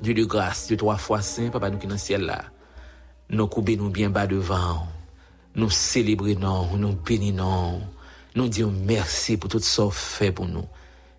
Dieu 0.00 0.14
de 0.14 0.24
grâce, 0.24 0.66
Dieu 0.66 0.80
trois 0.80 0.98
fois 0.98 1.22
saint, 1.22 1.52
papa 1.54 1.70
nou 1.70 1.78
ki 1.78 1.86
nan 1.86 2.00
ciel 2.02 2.26
la, 2.26 2.42
nou 3.30 3.46
koube 3.52 3.78
nou 3.78 3.94
bien 3.94 4.10
ba 4.10 4.26
devan 4.26 4.72
ou, 4.74 4.96
Nous 5.54 5.70
célébrons, 5.70 6.76
nous 6.76 6.94
bénissons. 6.94 7.80
Nous 8.36 8.48
disons 8.48 8.72
merci 8.86 9.36
pour 9.36 9.50
tout 9.50 9.58
ce 9.58 9.88
fait 9.90 10.30
pour 10.30 10.46
nous. 10.46 10.64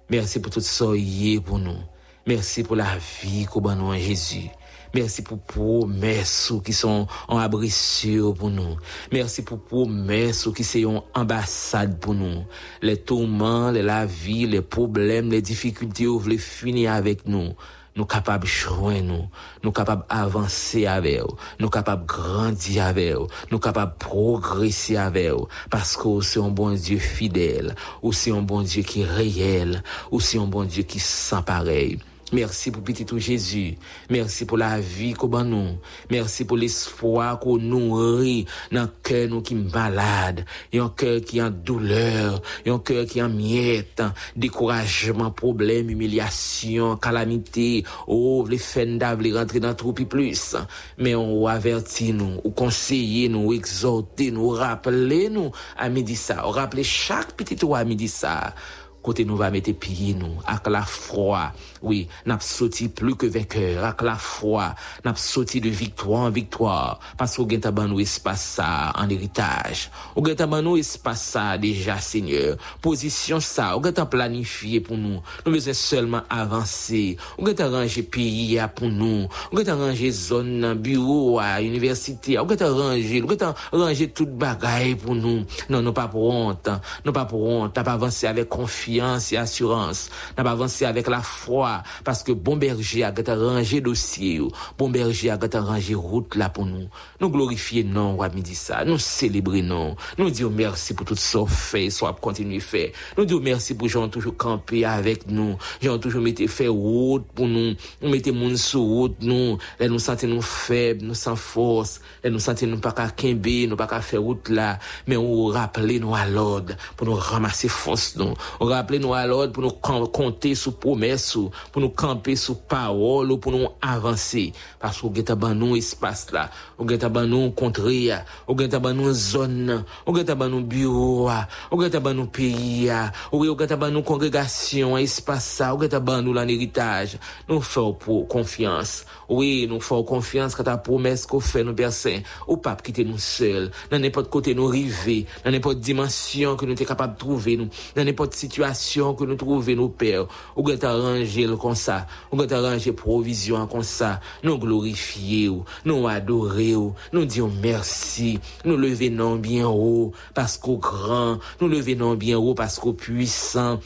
Merci 0.10 0.40
pour 0.40 0.52
tout 0.52 0.62
ce 0.62 0.84
que 0.84 1.40
pour 1.40 1.60
nous. 1.60 1.78
Merci 2.26 2.64
pour 2.64 2.76
la 2.76 2.98
vie 3.22 3.46
qu'on 3.46 3.68
a 3.68 3.76
en 3.76 3.94
Jésus. 3.94 4.50
Merci 4.94 5.22
pour 5.22 5.40
promesses 5.40 6.54
qui 6.64 6.74
sont 6.74 7.08
en 7.28 7.38
abri 7.38 7.70
sûr 7.70 8.34
pour 8.34 8.50
nous. 8.50 8.78
Merci 9.12 9.42
pour 9.42 9.64
promesses 9.64 10.50
qui 10.56 10.64
sont 10.64 11.04
ambassade 11.14 12.00
pour 12.00 12.14
nous. 12.14 12.44
Les 12.82 12.98
tourments, 12.98 13.72
la 13.72 14.06
vie, 14.06 14.48
les 14.48 14.62
problèmes, 14.62 15.32
les 15.32 15.42
difficultés, 15.42 16.06
vous 16.06 16.20
voulez 16.20 16.38
finir 16.38 16.94
avec 16.94 17.26
nous. 17.28 17.54
Nous 17.96 18.06
capables 18.06 18.48
joindre 18.48 19.02
nous, 19.02 19.30
nous 19.64 19.72
capables 19.72 20.06
avancer 20.10 20.86
avec 20.86 21.22
vous, 21.22 21.36
nous 21.60 21.70
capables 21.70 22.06
grandir 22.06 22.86
avec 22.86 23.16
vous, 23.16 23.28
nous 23.52 23.60
capables 23.60 23.96
progresser 23.98 24.98
avec 24.98 25.32
vous, 25.32 25.48
parce 25.70 25.98
que 25.98 26.22
c'est 26.22 26.40
un 26.40 26.50
bon 26.50 26.74
Dieu 26.74 27.00
fidèle, 27.00 27.76
ou 28.02 28.14
c'est 28.14 28.32
un 28.32 28.42
bon 28.42 28.62
Dieu 28.62 28.84
qui 28.84 29.02
est 29.02 29.06
réel, 29.06 29.84
ou 30.12 30.20
c'est 30.20 30.38
un 30.38 30.48
bon 30.48 30.64
Dieu 30.64 30.84
qui 30.84 31.00
sans 31.00 31.42
pareil. 31.42 32.00
Merci 32.32 32.72
pour 32.72 32.84
petit 32.84 33.06
tout 33.06 33.20
Jésus. 33.20 33.76
Merci 34.10 34.46
pour 34.46 34.58
la 34.58 34.80
vie 34.80 35.14
qu'on 35.14 35.28
ban 35.28 35.44
nous. 35.44 35.78
Merci 36.10 36.46
pour 36.46 36.58
l'espoir 36.58 37.40
qu'on 37.40 37.58
nourrit 37.58 38.46
dans 38.72 38.84
le 38.84 38.90
cœur 39.04 39.28
nous 39.30 39.42
qui 39.42 39.56
malade. 39.56 40.46
Et 40.72 40.80
un 40.80 40.90
cœur 40.90 41.22
qui 41.22 41.42
en 41.42 41.50
douleur. 41.50 42.42
Et 42.66 42.70
un 42.70 42.80
cœur 42.80 43.06
qui 43.06 43.22
en 43.22 43.30
miettes. 43.30 44.04
Découragement, 44.36 45.32
problème, 45.32 45.90
humiliation, 45.90 46.96
calamité. 46.96 47.84
Oh, 48.08 48.46
les 48.50 48.58
fendas 48.58 49.16
les 49.16 49.34
rentrer 49.34 49.60
dans 49.60 49.76
trop 49.76 49.94
plus. 49.94 50.56
Mais 50.98 51.16
on 51.16 51.46
avertit 51.48 52.14
nous, 52.14 52.40
ou 52.44 52.52
conseiller 52.52 53.30
nous, 53.30 53.54
exhorter 53.54 54.32
nous, 54.32 54.50
rappeler 54.50 55.30
nous 55.30 55.52
à 55.78 55.90
midi 55.90 56.16
ça. 56.16 56.42
Rappeler 56.42 56.84
chaque 56.84 57.34
petit 57.34 57.56
tout 57.56 57.76
à 57.76 57.84
midi 57.84 58.08
ça 58.08 58.54
côté 59.02 59.26
nous 59.26 59.36
va 59.36 59.52
mettre 59.52 59.72
pieds 59.72 60.14
nous. 60.14 60.36
Avec 60.46 60.68
la 60.68 60.84
foi. 60.84 61.52
Oui 61.82 62.08
n'a 62.26 62.40
sauté 62.40 62.88
plus 62.88 63.16
que 63.16 63.26
vainqueur. 63.26 63.84
Avec 63.84 64.02
la 64.02 64.16
foi. 64.16 64.76
N'a 65.04 65.16
sauté 65.16 65.60
de 65.60 65.70
victoire 65.70 66.22
en 66.22 66.30
victoire. 66.30 67.00
Parce 67.18 67.38
que 67.38 67.50
genta 67.50 67.72
ban 67.72 67.88
nous 67.88 68.00
espace 68.00 68.42
ça 68.42 68.94
en 68.96 69.10
héritage. 69.10 69.90
Ou 70.16 70.26
genta 70.26 70.46
ban 70.48 70.62
nous 70.62 70.78
espace 70.78 71.22
ça 71.22 71.58
déjà 71.58 71.98
Seigneur. 72.00 72.58
Position 72.82 73.40
ça. 73.40 73.78
Ou 73.78 73.84
genta 73.84 74.06
planifié 74.06 74.80
pour 74.80 74.98
nous. 74.98 75.22
Nous 75.46 75.52
besoin 75.52 75.74
seulement 75.74 76.22
avancer. 76.30 77.18
Ou 77.38 77.48
genta 77.48 77.70
ranger 77.70 78.04
pays 78.04 78.60
pour 78.76 78.90
nous. 78.90 79.28
Ou 79.52 79.58
genta 79.58 79.76
ranger 79.76 80.12
zone 80.12 80.74
bureau 80.76 81.40
à 81.40 81.62
université. 81.62 82.38
Ou 82.40 82.48
genta 82.48 82.70
ranger 82.70 83.22
ou 83.24 83.30
genta 83.30 83.56
ranger 83.72 84.10
toute 84.10 84.36
bagaille 84.38 84.96
pour 84.96 85.16
nous. 85.16 85.46
Non 85.70 85.82
non 85.82 85.94
pas 85.94 86.08
pour 86.08 86.30
honte. 86.30 86.70
Non 87.06 87.12
pas 87.12 87.26
pour 87.26 87.44
honte. 87.44 87.74
Pas 87.74 87.94
avancer 87.94 88.28
avec 88.28 88.48
confiance 88.48 88.91
konfians 88.92 89.32
e 89.32 89.38
asurans. 89.38 90.10
Nan 90.36 90.46
pa 90.46 90.52
avanse 90.52 90.84
avèk 90.86 91.10
la 91.12 91.22
fwa, 91.24 91.82
paske 92.06 92.34
bon 92.36 92.60
berje 92.60 93.04
a 93.06 93.12
gata 93.12 93.36
range 93.36 93.82
dosye 93.84 94.38
yo, 94.40 94.50
bon 94.78 94.92
berje 94.92 95.32
a 95.32 95.38
gata 95.38 95.62
range 95.62 95.96
route 95.96 96.36
la 96.36 96.50
pou 96.50 96.66
nou. 96.66 96.90
Nou 97.22 97.32
glorifiye 97.32 97.84
nan 97.88 98.18
wap 98.20 98.36
mi 98.36 98.44
di 98.44 98.56
sa, 98.58 98.84
nou 98.88 99.00
celebre 99.02 99.62
nan, 99.64 99.96
nou 100.20 100.32
di 100.32 100.44
yo 100.44 100.52
mersi 100.52 100.96
pou 100.98 101.08
tout 101.08 101.20
so 101.20 101.46
fè, 101.46 101.88
so 101.92 102.08
ap 102.10 102.22
kontinu 102.24 102.60
fè. 102.62 102.90
Nou 103.18 103.26
di 103.26 103.36
yo 103.36 103.42
mersi 103.44 103.78
pou 103.78 103.92
jan 103.92 104.12
toujou 104.12 104.36
kampe 104.36 104.84
avèk 104.88 105.28
nou, 105.32 105.58
jan 105.84 106.02
toujou 106.02 106.24
mette 106.24 106.48
fè 106.52 106.68
route 106.68 107.32
pou 107.38 107.48
nou, 107.50 107.76
nou 108.02 108.12
mette 108.14 108.34
moun 108.36 108.58
sou 108.60 108.84
route 108.88 109.26
nou, 109.26 109.58
lè 109.80 109.90
nou 109.92 110.02
sante 110.02 110.30
nou 110.30 110.44
feb, 110.46 111.06
nou 111.06 111.18
san 111.18 111.40
fos, 111.40 112.00
lè 112.24 112.32
nou 112.32 112.44
sante 112.44 112.68
nou 112.70 112.82
pa 112.84 112.94
ka 112.98 113.10
kembe, 113.16 113.62
nou 113.70 113.80
pa 113.80 113.90
ka 113.92 114.02
fè 114.04 114.20
route 114.22 114.54
la, 114.54 114.74
men 115.08 115.22
ou 115.22 115.52
rappele 115.56 116.00
nou 116.02 116.18
alod, 116.18 116.76
pou 116.98 117.08
nou 117.08 117.20
ramase 117.22 117.70
fos 117.72 118.12
nou, 118.20 118.36
ou 118.60 118.70
rappele 118.72 118.81
rappele 118.82 119.00
nou 119.02 119.16
alod 119.16 119.54
pou 119.56 119.64
nou 119.64 120.10
konte 120.12 120.52
sou 120.60 120.76
promes 120.82 121.30
ou, 121.40 121.54
pou 121.72 121.84
nou 121.84 121.94
kampe 121.96 122.36
sou 122.40 122.58
parol 122.68 123.32
ou 123.32 123.40
pou 123.42 123.54
nou 123.54 123.72
avanse. 123.80 124.50
Paske 124.82 125.06
ou 125.08 125.14
gen 125.16 125.28
taban 125.32 125.56
nou 125.58 125.78
espas 125.80 126.26
la, 126.36 126.48
ou 126.76 126.88
gen 126.90 127.00
taban 127.02 127.30
nou 127.32 127.54
kontre 127.58 127.94
ya, 128.10 128.22
ou 128.44 128.58
gen 128.60 128.72
taban 128.74 128.98
nou 128.98 129.14
zon 129.16 129.56
nan, 129.70 129.86
ou 130.04 130.16
gen 130.18 130.28
taban 130.28 130.52
nou 130.52 130.66
bureau 130.68 131.30
ya, 131.30 131.46
ou 131.70 131.80
gen 131.82 131.94
taban 131.94 132.18
nou 132.18 132.32
peyi 132.34 132.88
ya, 132.90 133.06
ou 133.32 133.46
gen 133.46 133.72
taban 133.72 133.94
nou 133.96 134.06
kongregasyon, 134.08 134.98
espas 135.02 135.48
sa, 135.58 135.72
ou 135.76 135.82
gen 135.82 135.94
taban 135.94 136.26
nou 136.26 136.36
lan 136.36 136.50
eritaj. 136.52 137.18
Nou 137.50 137.64
fè 137.64 137.82
ou 137.84 137.96
pou 137.98 138.26
konfians. 138.32 139.02
Oui, 139.32 139.66
nous 139.70 139.80
faisons 139.80 140.04
confiance 140.04 140.56
quand 140.56 140.66
ta 140.66 140.78
promesse 140.78 141.26
qu'on 141.26 141.40
fait 141.40 141.64
nous 141.64 141.74
personnes, 141.74 142.22
au 142.48 142.58
pape 142.58 142.84
quitter 142.84 143.06
nous 143.06 143.18
seuls, 143.18 143.72
dans 143.90 143.98
n'importe 143.98 144.30
côté 144.30 144.54
nous 144.54 144.66
river, 144.66 145.26
dans 145.46 145.52
n'importe 145.52 145.80
dimension 145.80 146.58
que 146.58 146.66
nous 146.66 146.76
sommes 146.76 146.86
capables 146.86 147.14
de 147.14 147.20
trouver 147.20 147.56
nous, 147.56 147.70
dans 147.96 148.04
n'importe 148.04 148.34
situation 148.34 149.14
que 149.14 149.24
nous 149.24 149.36
trouvons 149.36 149.74
nos 149.74 149.88
pères, 149.88 150.28
ou 150.58 150.64
que 150.64 150.86
arranger 150.86 151.48
comme 151.58 151.76
ça, 151.76 152.08
ou 152.30 152.36
que 152.36 152.54
arranger 152.54 152.92
provision 152.92 153.66
comme 153.68 153.84
ça, 153.84 154.20
nous 154.44 154.58
glorifier, 154.58 155.50
nous 155.86 156.08
adorer, 156.10 156.76
nous 157.14 157.24
disons 157.24 157.50
merci, 157.62 158.38
nous 158.66 158.76
levons 158.76 159.38
bien 159.38 159.66
haut 159.66 160.12
parce 160.34 160.58
qu'au 160.58 160.76
grand, 160.76 161.40
nous 161.62 161.70
levons 161.70 162.16
bien 162.16 162.38
haut 162.38 162.54
parce 162.54 162.80
qu'au 162.80 162.92
puissant, 162.92 163.80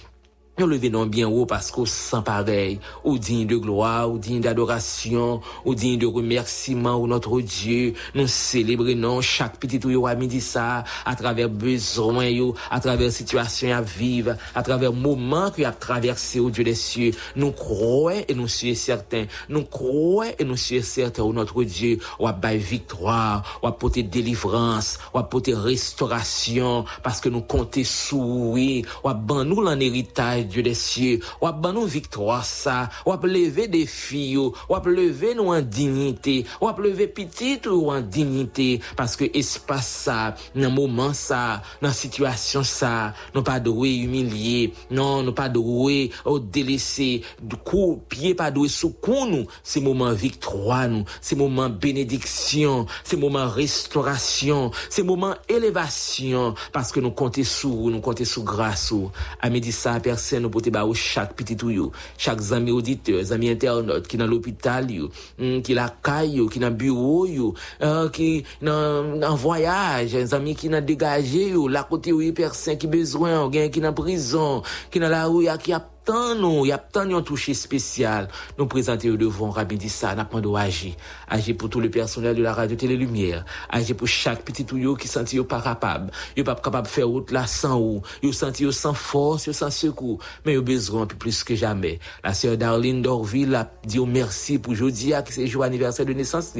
nous 0.58 0.68
levons 0.68 1.06
bien 1.06 1.28
haut 1.28 1.46
parce 1.46 1.70
qu'au 1.70 1.86
sans 1.86 2.22
pareil, 2.22 2.80
ou 3.04 3.18
digne 3.18 3.46
de 3.46 3.58
gloire, 3.58 4.10
ou 4.10 4.18
digne 4.18 4.40
d'adoration, 4.40 5.42
ou 5.66 5.76
digne 5.76 6.00
de 6.00 6.06
remerciement, 6.06 6.96
ou 6.96 7.08
notre 7.08 7.42
Dieu, 7.42 7.94
nous 8.14 8.28
célébrons 8.28 9.20
chaque 9.20 9.58
petit 9.58 9.86
ou 9.86 10.08
à 10.08 10.16
midi 10.16 10.40
ça, 10.40 10.86
à 11.06 11.16
travers 11.16 11.50
besoin, 11.50 12.32
à 12.72 12.80
travers 12.80 13.12
situation 13.12 13.76
à 13.76 13.82
vivre, 13.82 14.36
à 14.54 14.64
travers 14.64 14.94
moment 14.94 15.52
qu'il 15.52 15.66
a 15.66 15.74
traversé 15.74 16.40
au 16.40 16.50
Dieu 16.50 16.64
des 16.64 16.76
cieux. 16.76 17.12
Nous 17.36 17.52
croyons 17.52 18.24
et 18.28 18.34
nous 18.34 18.48
sommes 18.48 18.76
certains, 18.76 19.26
nous 19.50 19.64
croyons 19.64 20.34
et 20.40 20.46
nous 20.46 20.56
sommes 20.56 20.82
certains, 20.82 21.24
où 21.24 21.34
notre 21.34 21.64
Dieu, 21.64 22.00
ou 22.18 22.28
à 22.28 22.34
victoire, 22.54 23.60
ou 23.62 23.68
à 23.68 23.78
porter 23.78 24.04
délivrance, 24.04 25.00
ou 25.14 25.18
à 25.18 25.24
porter 25.24 25.54
restauration, 25.54 26.86
parce 27.04 27.20
que 27.20 27.28
nous 27.28 27.42
comptons 27.42 27.84
sous, 27.84 28.52
oui, 28.54 28.86
ou 29.04 29.10
à 29.10 29.14
nous 29.44 29.62
l'en 29.62 29.80
héritage 29.80 30.45
Dieu 30.46 30.64
des 30.64 30.74
cieux, 30.74 31.20
ou 31.42 31.52
ban 31.52 31.74
nous 31.74 31.86
victoire 31.86 32.46
ça, 32.46 32.90
ou 33.06 33.14
lever 33.26 33.68
des 33.68 33.86
filles, 33.86 34.38
ou 34.38 34.54
lever 34.86 35.36
nous 35.36 35.54
en 35.54 35.62
dignité, 35.62 36.46
ou 36.62 36.70
lever 36.80 37.08
petit 37.08 37.60
ou 37.68 37.92
en 37.92 38.02
dignité, 38.02 38.82
parce 38.96 39.16
que 39.16 39.26
espace 39.38 39.88
ça, 39.88 40.36
dans 40.56 40.72
moment 40.72 41.14
ça, 41.14 41.62
dans 41.82 41.92
situation 41.92 42.64
ça, 42.64 43.14
nous 43.34 43.44
pas 43.44 43.60
doué 43.60 43.96
humilier, 43.96 44.74
non, 44.92 45.24
nous 45.24 45.34
pas 45.34 45.50
doué 45.50 46.12
au 46.24 46.40
délaisser, 46.40 47.22
du 47.42 47.56
coup, 47.56 48.02
pied 48.10 48.36
pas 48.36 48.52
doué 48.52 48.70
sous 48.70 48.96
nous, 49.08 49.46
c'est 49.64 49.82
moment 49.82 50.12
victoire 50.14 50.88
nous, 50.88 51.06
c'est 51.22 51.36
moment 51.36 51.70
bénédiction, 51.70 52.86
c'est 53.04 53.18
moment 53.18 53.48
restauration, 53.48 54.72
c'est 54.90 55.04
moment 55.04 55.36
élévation, 55.50 56.54
parce 56.72 56.92
que 56.92 57.00
nous 57.00 57.12
comptons 57.12 57.44
sous, 57.44 57.90
nous 57.90 58.02
comptons 58.02 58.26
sous 58.26 58.44
grâce, 58.44 58.94
à 59.42 59.50
midi 59.50 59.76
personne 60.04 60.35
soutien 60.36 60.44
nou 60.44 60.52
pote 60.54 60.72
ba 60.74 60.84
ou 60.86 60.96
chak 60.96 61.34
piti 61.38 61.56
tou 61.56 61.72
yo, 61.72 61.92
chak 62.18 62.42
zami 62.44 62.74
auditeur, 62.76 63.24
zami 63.24 63.50
internaut, 63.54 64.06
ki 64.08 64.20
nan 64.20 64.30
l'opital 64.30 64.90
yo, 64.92 65.10
mm, 65.40 65.62
ki 65.66 65.76
la 65.78 65.88
kay 66.04 66.36
yo, 66.40 66.48
ki 66.52 66.60
nan 66.64 66.76
bureau 66.76 67.26
yo, 67.30 67.54
euh, 67.82 68.10
ki 68.14 68.46
nan, 68.66 69.16
nan 69.22 69.40
voyaj, 69.40 70.18
zami 70.28 70.56
ki 70.56 70.72
nan 70.74 70.86
degaje 70.86 71.52
yo, 71.56 71.68
la 71.68 71.86
kote 71.88 72.14
yo 72.14 72.22
yi 72.24 72.34
persen 72.36 72.78
ki 72.78 72.92
bezwen, 72.92 73.50
gen 73.54 73.72
ki 73.72 73.84
nan 73.84 73.96
prison, 73.96 74.64
ki 74.92 75.04
nan 75.04 75.14
la 75.14 75.26
ou 75.30 75.44
ya 75.46 75.58
ki 75.58 75.76
ap 75.78 75.95
nous, 76.14 76.66
il 76.66 76.70
y 76.70 76.72
a 76.72 76.78
tant 76.78 77.06
de 77.06 77.20
touché 77.22 77.54
spécial. 77.54 78.28
Nous 78.58 78.68
présenter 78.68 79.10
devant 79.10 79.50
Rabbi 79.50 79.78
Dissa, 79.78 80.14
n'a 80.16 80.26
pas 80.26 80.40
agir. 80.60 80.94
Agir 81.28 81.58
pour 81.58 81.70
tout 81.70 81.80
le 81.80 81.90
personnel 81.90 82.36
de 82.36 82.44
la 82.44 82.54
radio 82.54 82.76
Télé 82.76 82.96
Lumière. 82.96 83.46
Agir 83.70 83.96
pour 83.96 84.08
chaque 84.08 84.44
petit 84.44 84.66
tuyau 84.66 84.96
qui 84.96 85.08
sentit 85.08 85.40
pas 85.42 85.62
capable. 85.62 86.12
Il 86.36 86.44
pas 86.44 86.56
capable 86.56 86.88
de 86.88 86.92
faire 86.92 87.08
route 87.08 87.32
là 87.32 87.48
sans 87.48 87.80
ou. 87.80 88.02
Il 88.22 88.34
senti 88.34 88.72
sans 88.72 88.94
force, 88.94 89.52
sans 89.52 89.70
secours. 89.72 90.20
Mais 90.46 90.54
il 90.54 90.60
besoin 90.60 91.06
plus 91.06 91.44
que 91.44 91.56
jamais. 91.56 92.00
La 92.24 92.34
sœur 92.34 92.58
Darlene 92.58 93.02
Dorville 93.02 93.56
a 93.56 93.70
dit 93.86 94.00
merci 94.00 94.60
pour 94.60 94.76
Jodia 94.76 95.22
qui 95.24 95.34
c'est 95.34 95.48
jour 95.48 95.64
anniversaire 95.64 96.06
de 96.06 96.14
naissance. 96.14 96.54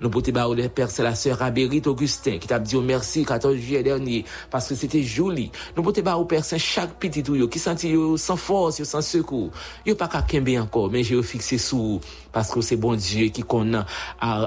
Nous 0.00 0.10
pouvons 0.10 0.54
le 0.54 0.68
père, 0.68 0.90
c'est 0.90 1.02
la 1.02 1.14
sœur 1.14 1.42
Abérit 1.42 1.82
Augustin 1.86 2.38
qui 2.38 2.46
t'a 2.46 2.58
dit 2.58 2.76
merci 2.76 3.24
14 3.24 3.56
juillet 3.56 3.82
dernier 3.82 4.24
parce 4.50 4.68
que 4.68 4.74
c'était 4.74 5.02
joli. 5.02 5.50
Nous 5.76 5.82
pouvons 5.82 6.12
au 6.14 6.24
père, 6.24 6.44
chaque 6.44 6.94
petit 6.94 7.22
tuyau 7.22 7.48
qui 7.48 7.58
sentit 7.58 7.94
sans 8.16 8.36
force, 8.36 8.83
sans 8.84 9.02
secours. 9.02 9.50
a 9.88 9.94
pas 9.94 10.08
qu'à 10.08 10.22
kembe 10.22 10.50
encore, 10.58 10.90
mais 10.90 11.02
j'ai 11.02 11.22
fixé 11.22 11.58
sous 11.58 12.00
parce 12.32 12.50
que 12.50 12.60
c'est 12.60 12.76
bon 12.76 12.94
Dieu 12.94 13.28
qui 13.28 13.42
qu'on 13.42 13.74
a 13.74 13.86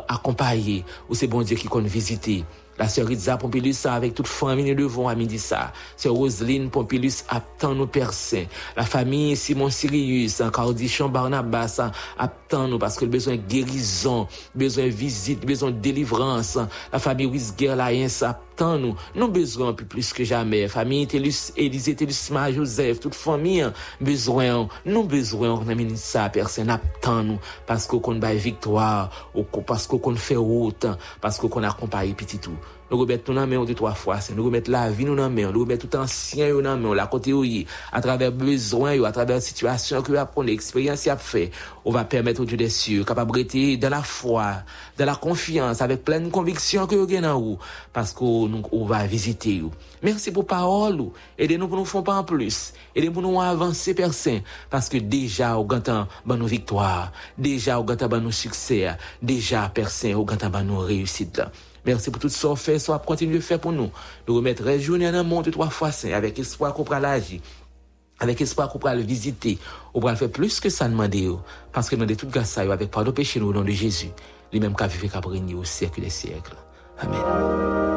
accompagné, 0.08 0.86
ou 1.10 1.15
c'est 1.15 1.28
bon 1.28 1.41
Dieu 1.41 1.56
qui 1.56 1.67
qu'on 1.67 1.82
visité. 1.82 2.43
La 2.80 2.88
sœur 2.88 3.08
Ritza 3.08 3.38
Pompilus 3.38 3.76
avec 3.86 4.13
toute 4.13 4.28
famille 4.28 4.76
devant 4.76 5.08
à 5.08 5.15
midi 5.15 5.39
ça. 5.39 5.73
Sœur 5.95 6.13
Roseline 6.13 6.69
Pompilus 6.69 7.23
attend 7.28 7.73
nos 7.73 7.88
personnes. 7.88 8.45
La 8.76 8.84
famille 8.84 9.36
Simon 9.36 9.71
Sirius, 9.71 10.43
Cardichon 10.54 11.10
Barnabas 11.10 11.82
attend 12.19 12.67
nous 12.67 12.78
parce 12.78 12.97
que 12.97 13.06
le 13.06 13.12
besoin 13.12 13.36
de 13.36 13.41
guérison, 13.41 14.28
besoin 14.54 14.86
de 14.86 14.89
visite, 14.89 15.43
besoin 15.43 15.71
de 15.71 15.80
délivrance. 15.80 16.60
La 16.93 17.00
famille 17.00 17.26
Wisger 17.26 17.73
tan 18.58 18.82
nou, 18.84 18.98
nou 19.17 19.32
bezwen 19.34 19.76
pi 19.78 19.88
plis 19.89 20.13
ke 20.15 20.26
jame, 20.28 20.63
fami 20.72 21.04
Telus, 21.10 21.48
Elize, 21.58 21.96
Telus, 21.98 22.24
Ma, 22.36 22.48
Josef, 22.54 23.02
tout 23.04 23.17
fami 23.17 23.60
bezwen, 24.04 24.67
nou 24.88 25.06
bezwen 25.10 25.62
nan 25.67 25.78
meni 25.78 26.00
sa, 26.02 26.28
persen 26.34 26.74
ap 26.74 26.86
tan 27.04 27.34
nou. 27.34 27.43
Pasko 27.67 28.02
kon 28.04 28.22
bay 28.24 28.41
viktoar, 28.41 29.13
pasko 29.67 30.02
kon 30.04 30.17
fe 30.20 30.39
wotan, 30.41 30.98
pasko 31.24 31.52
kon 31.52 31.67
akompaye 31.67 32.15
pititou 32.17 32.58
Nou 32.88 33.02
go 33.02 33.08
bet 33.10 33.26
tou 33.28 33.36
nan 33.36 33.50
men 33.52 33.60
ou 33.60 33.67
de 33.67 33.76
3 33.76 33.91
fwa 34.00 34.15
sen, 34.23 34.38
nou 34.38 34.47
go 34.47 34.52
bet 34.54 34.69
la 34.71 34.86
vi 34.88 35.04
nou 35.04 35.17
nan 35.17 35.34
men, 35.34 35.50
nou 35.52 35.65
go 35.65 35.67
bet 35.67 35.82
tout 35.84 35.97
ansyen 36.00 36.54
yo 36.54 36.62
nan 36.63 36.80
men, 36.80 36.93
la 36.95 37.10
kote 37.12 37.34
yo 37.34 37.41
ye, 37.43 37.65
a 37.91 38.00
traver 38.04 38.32
bezwen 38.32 38.95
yo, 38.95 39.04
a 39.04 39.12
traver 39.15 39.41
situasyon 39.43 40.06
ki 40.08 40.15
yo 40.15 40.21
apon, 40.21 40.47
l'eksperyans 40.47 41.04
yap 41.10 41.19
fe, 41.19 41.50
ou 41.84 41.91
va 41.91 42.06
permette 42.08 42.39
ou 42.39 42.47
diyo 42.47 42.62
de 42.62 42.69
sye, 42.71 43.04
kapab 43.08 43.36
rete 43.36 43.65
de 43.82 43.91
la 43.91 44.00
fwa, 44.08 44.63
de 44.95 45.08
la 45.08 45.17
konfians, 45.19 45.84
avek 45.84 46.08
plen 46.08 46.32
konviksyon 46.32 46.88
ki 46.88 47.02
yo 47.02 47.12
gen 47.12 47.28
nan 47.28 47.36
ou, 47.36 47.60
paskou 47.91 48.47
ou 48.71 48.88
va 48.88 49.04
vizite 49.12 49.60
yo. 49.60 49.76
Mersi 50.00 50.32
pou 50.32 50.47
parol 50.47 51.04
ou, 51.10 51.28
ede 51.36 51.60
nou 51.60 51.67
pou 51.67 51.76
nou 51.76 51.91
fon 51.91 52.08
pa 52.08 52.21
an 52.21 52.28
plus, 52.30 52.69
ede 52.95 53.12
pou 53.12 53.19
nou 53.26 53.43
avanse 53.43 53.91
persen, 54.00 54.45
paske 54.71 55.04
deja 55.04 55.58
ou 55.60 55.67
gantan 55.67 56.08
ban 56.23 56.39
nou 56.39 56.47
viktoar, 56.47 57.12
deja 57.36 57.82
ou 57.82 57.88
gantan 57.91 58.15
ban 58.15 58.23
nou 58.23 58.36
sukser, 58.36 58.95
deja 59.19 59.67
persen 59.76 60.15
ou 60.15 60.23
gantan 60.30 60.56
ban 60.56 60.63
nou 60.63 60.88
reyusid 60.88 61.43
la. 61.43 61.52
Merci 61.88 62.12
pour 62.12 62.21
tout 62.21 62.28
ce 62.28 62.45
qu'on 62.45 62.56
fait, 62.58 62.80
soit 62.80 63.00
continuer 63.00 63.38
de 63.38 63.39
faire 63.41 63.60
pour 63.60 63.71
nous. 63.71 63.89
Nous 64.28 64.36
remettre 64.36 64.63
réjouir 64.63 65.00
dans 65.10 65.17
le 65.17 65.23
monde 65.23 65.50
trois 65.50 65.69
fois 65.69 65.91
saint, 65.91 66.12
avec 66.12 66.38
espoir 66.38 66.73
qu'on 66.73 66.84
pourra 66.84 67.00
l'agir. 67.00 67.39
Avec 68.19 68.41
espoir 68.41 68.69
qu'on 68.69 68.78
pourra 68.78 68.93
le 68.93 69.04
visiter, 69.04 69.58
on 69.93 70.02
pourra 70.02 70.12
le 70.12 70.17
faire 70.17 70.30
plus 70.30 70.60
que 70.60 70.69
ça 70.69 70.89
demander, 70.89 71.32
parce 71.71 71.89
que 71.89 71.95
nous 71.95 72.06
tout 72.15 72.28
grâce 72.28 72.52
ça, 72.52 72.62
avec 72.62 72.91
pardon 72.91 73.13
péché 73.13 73.39
nous 73.39 73.47
au 73.47 73.54
nom 73.54 73.63
de 73.63 73.71
Jésus, 73.71 74.12
lui 74.52 74.60
même 74.60 74.76
qui 74.76 74.88
vivre 74.88 75.13
qu'à 75.13 75.21
régner 75.28 75.56
au 75.56 75.63
siècle 75.63 76.02
des 76.02 76.10
siècles. 76.10 76.56
Amen. 77.00 77.97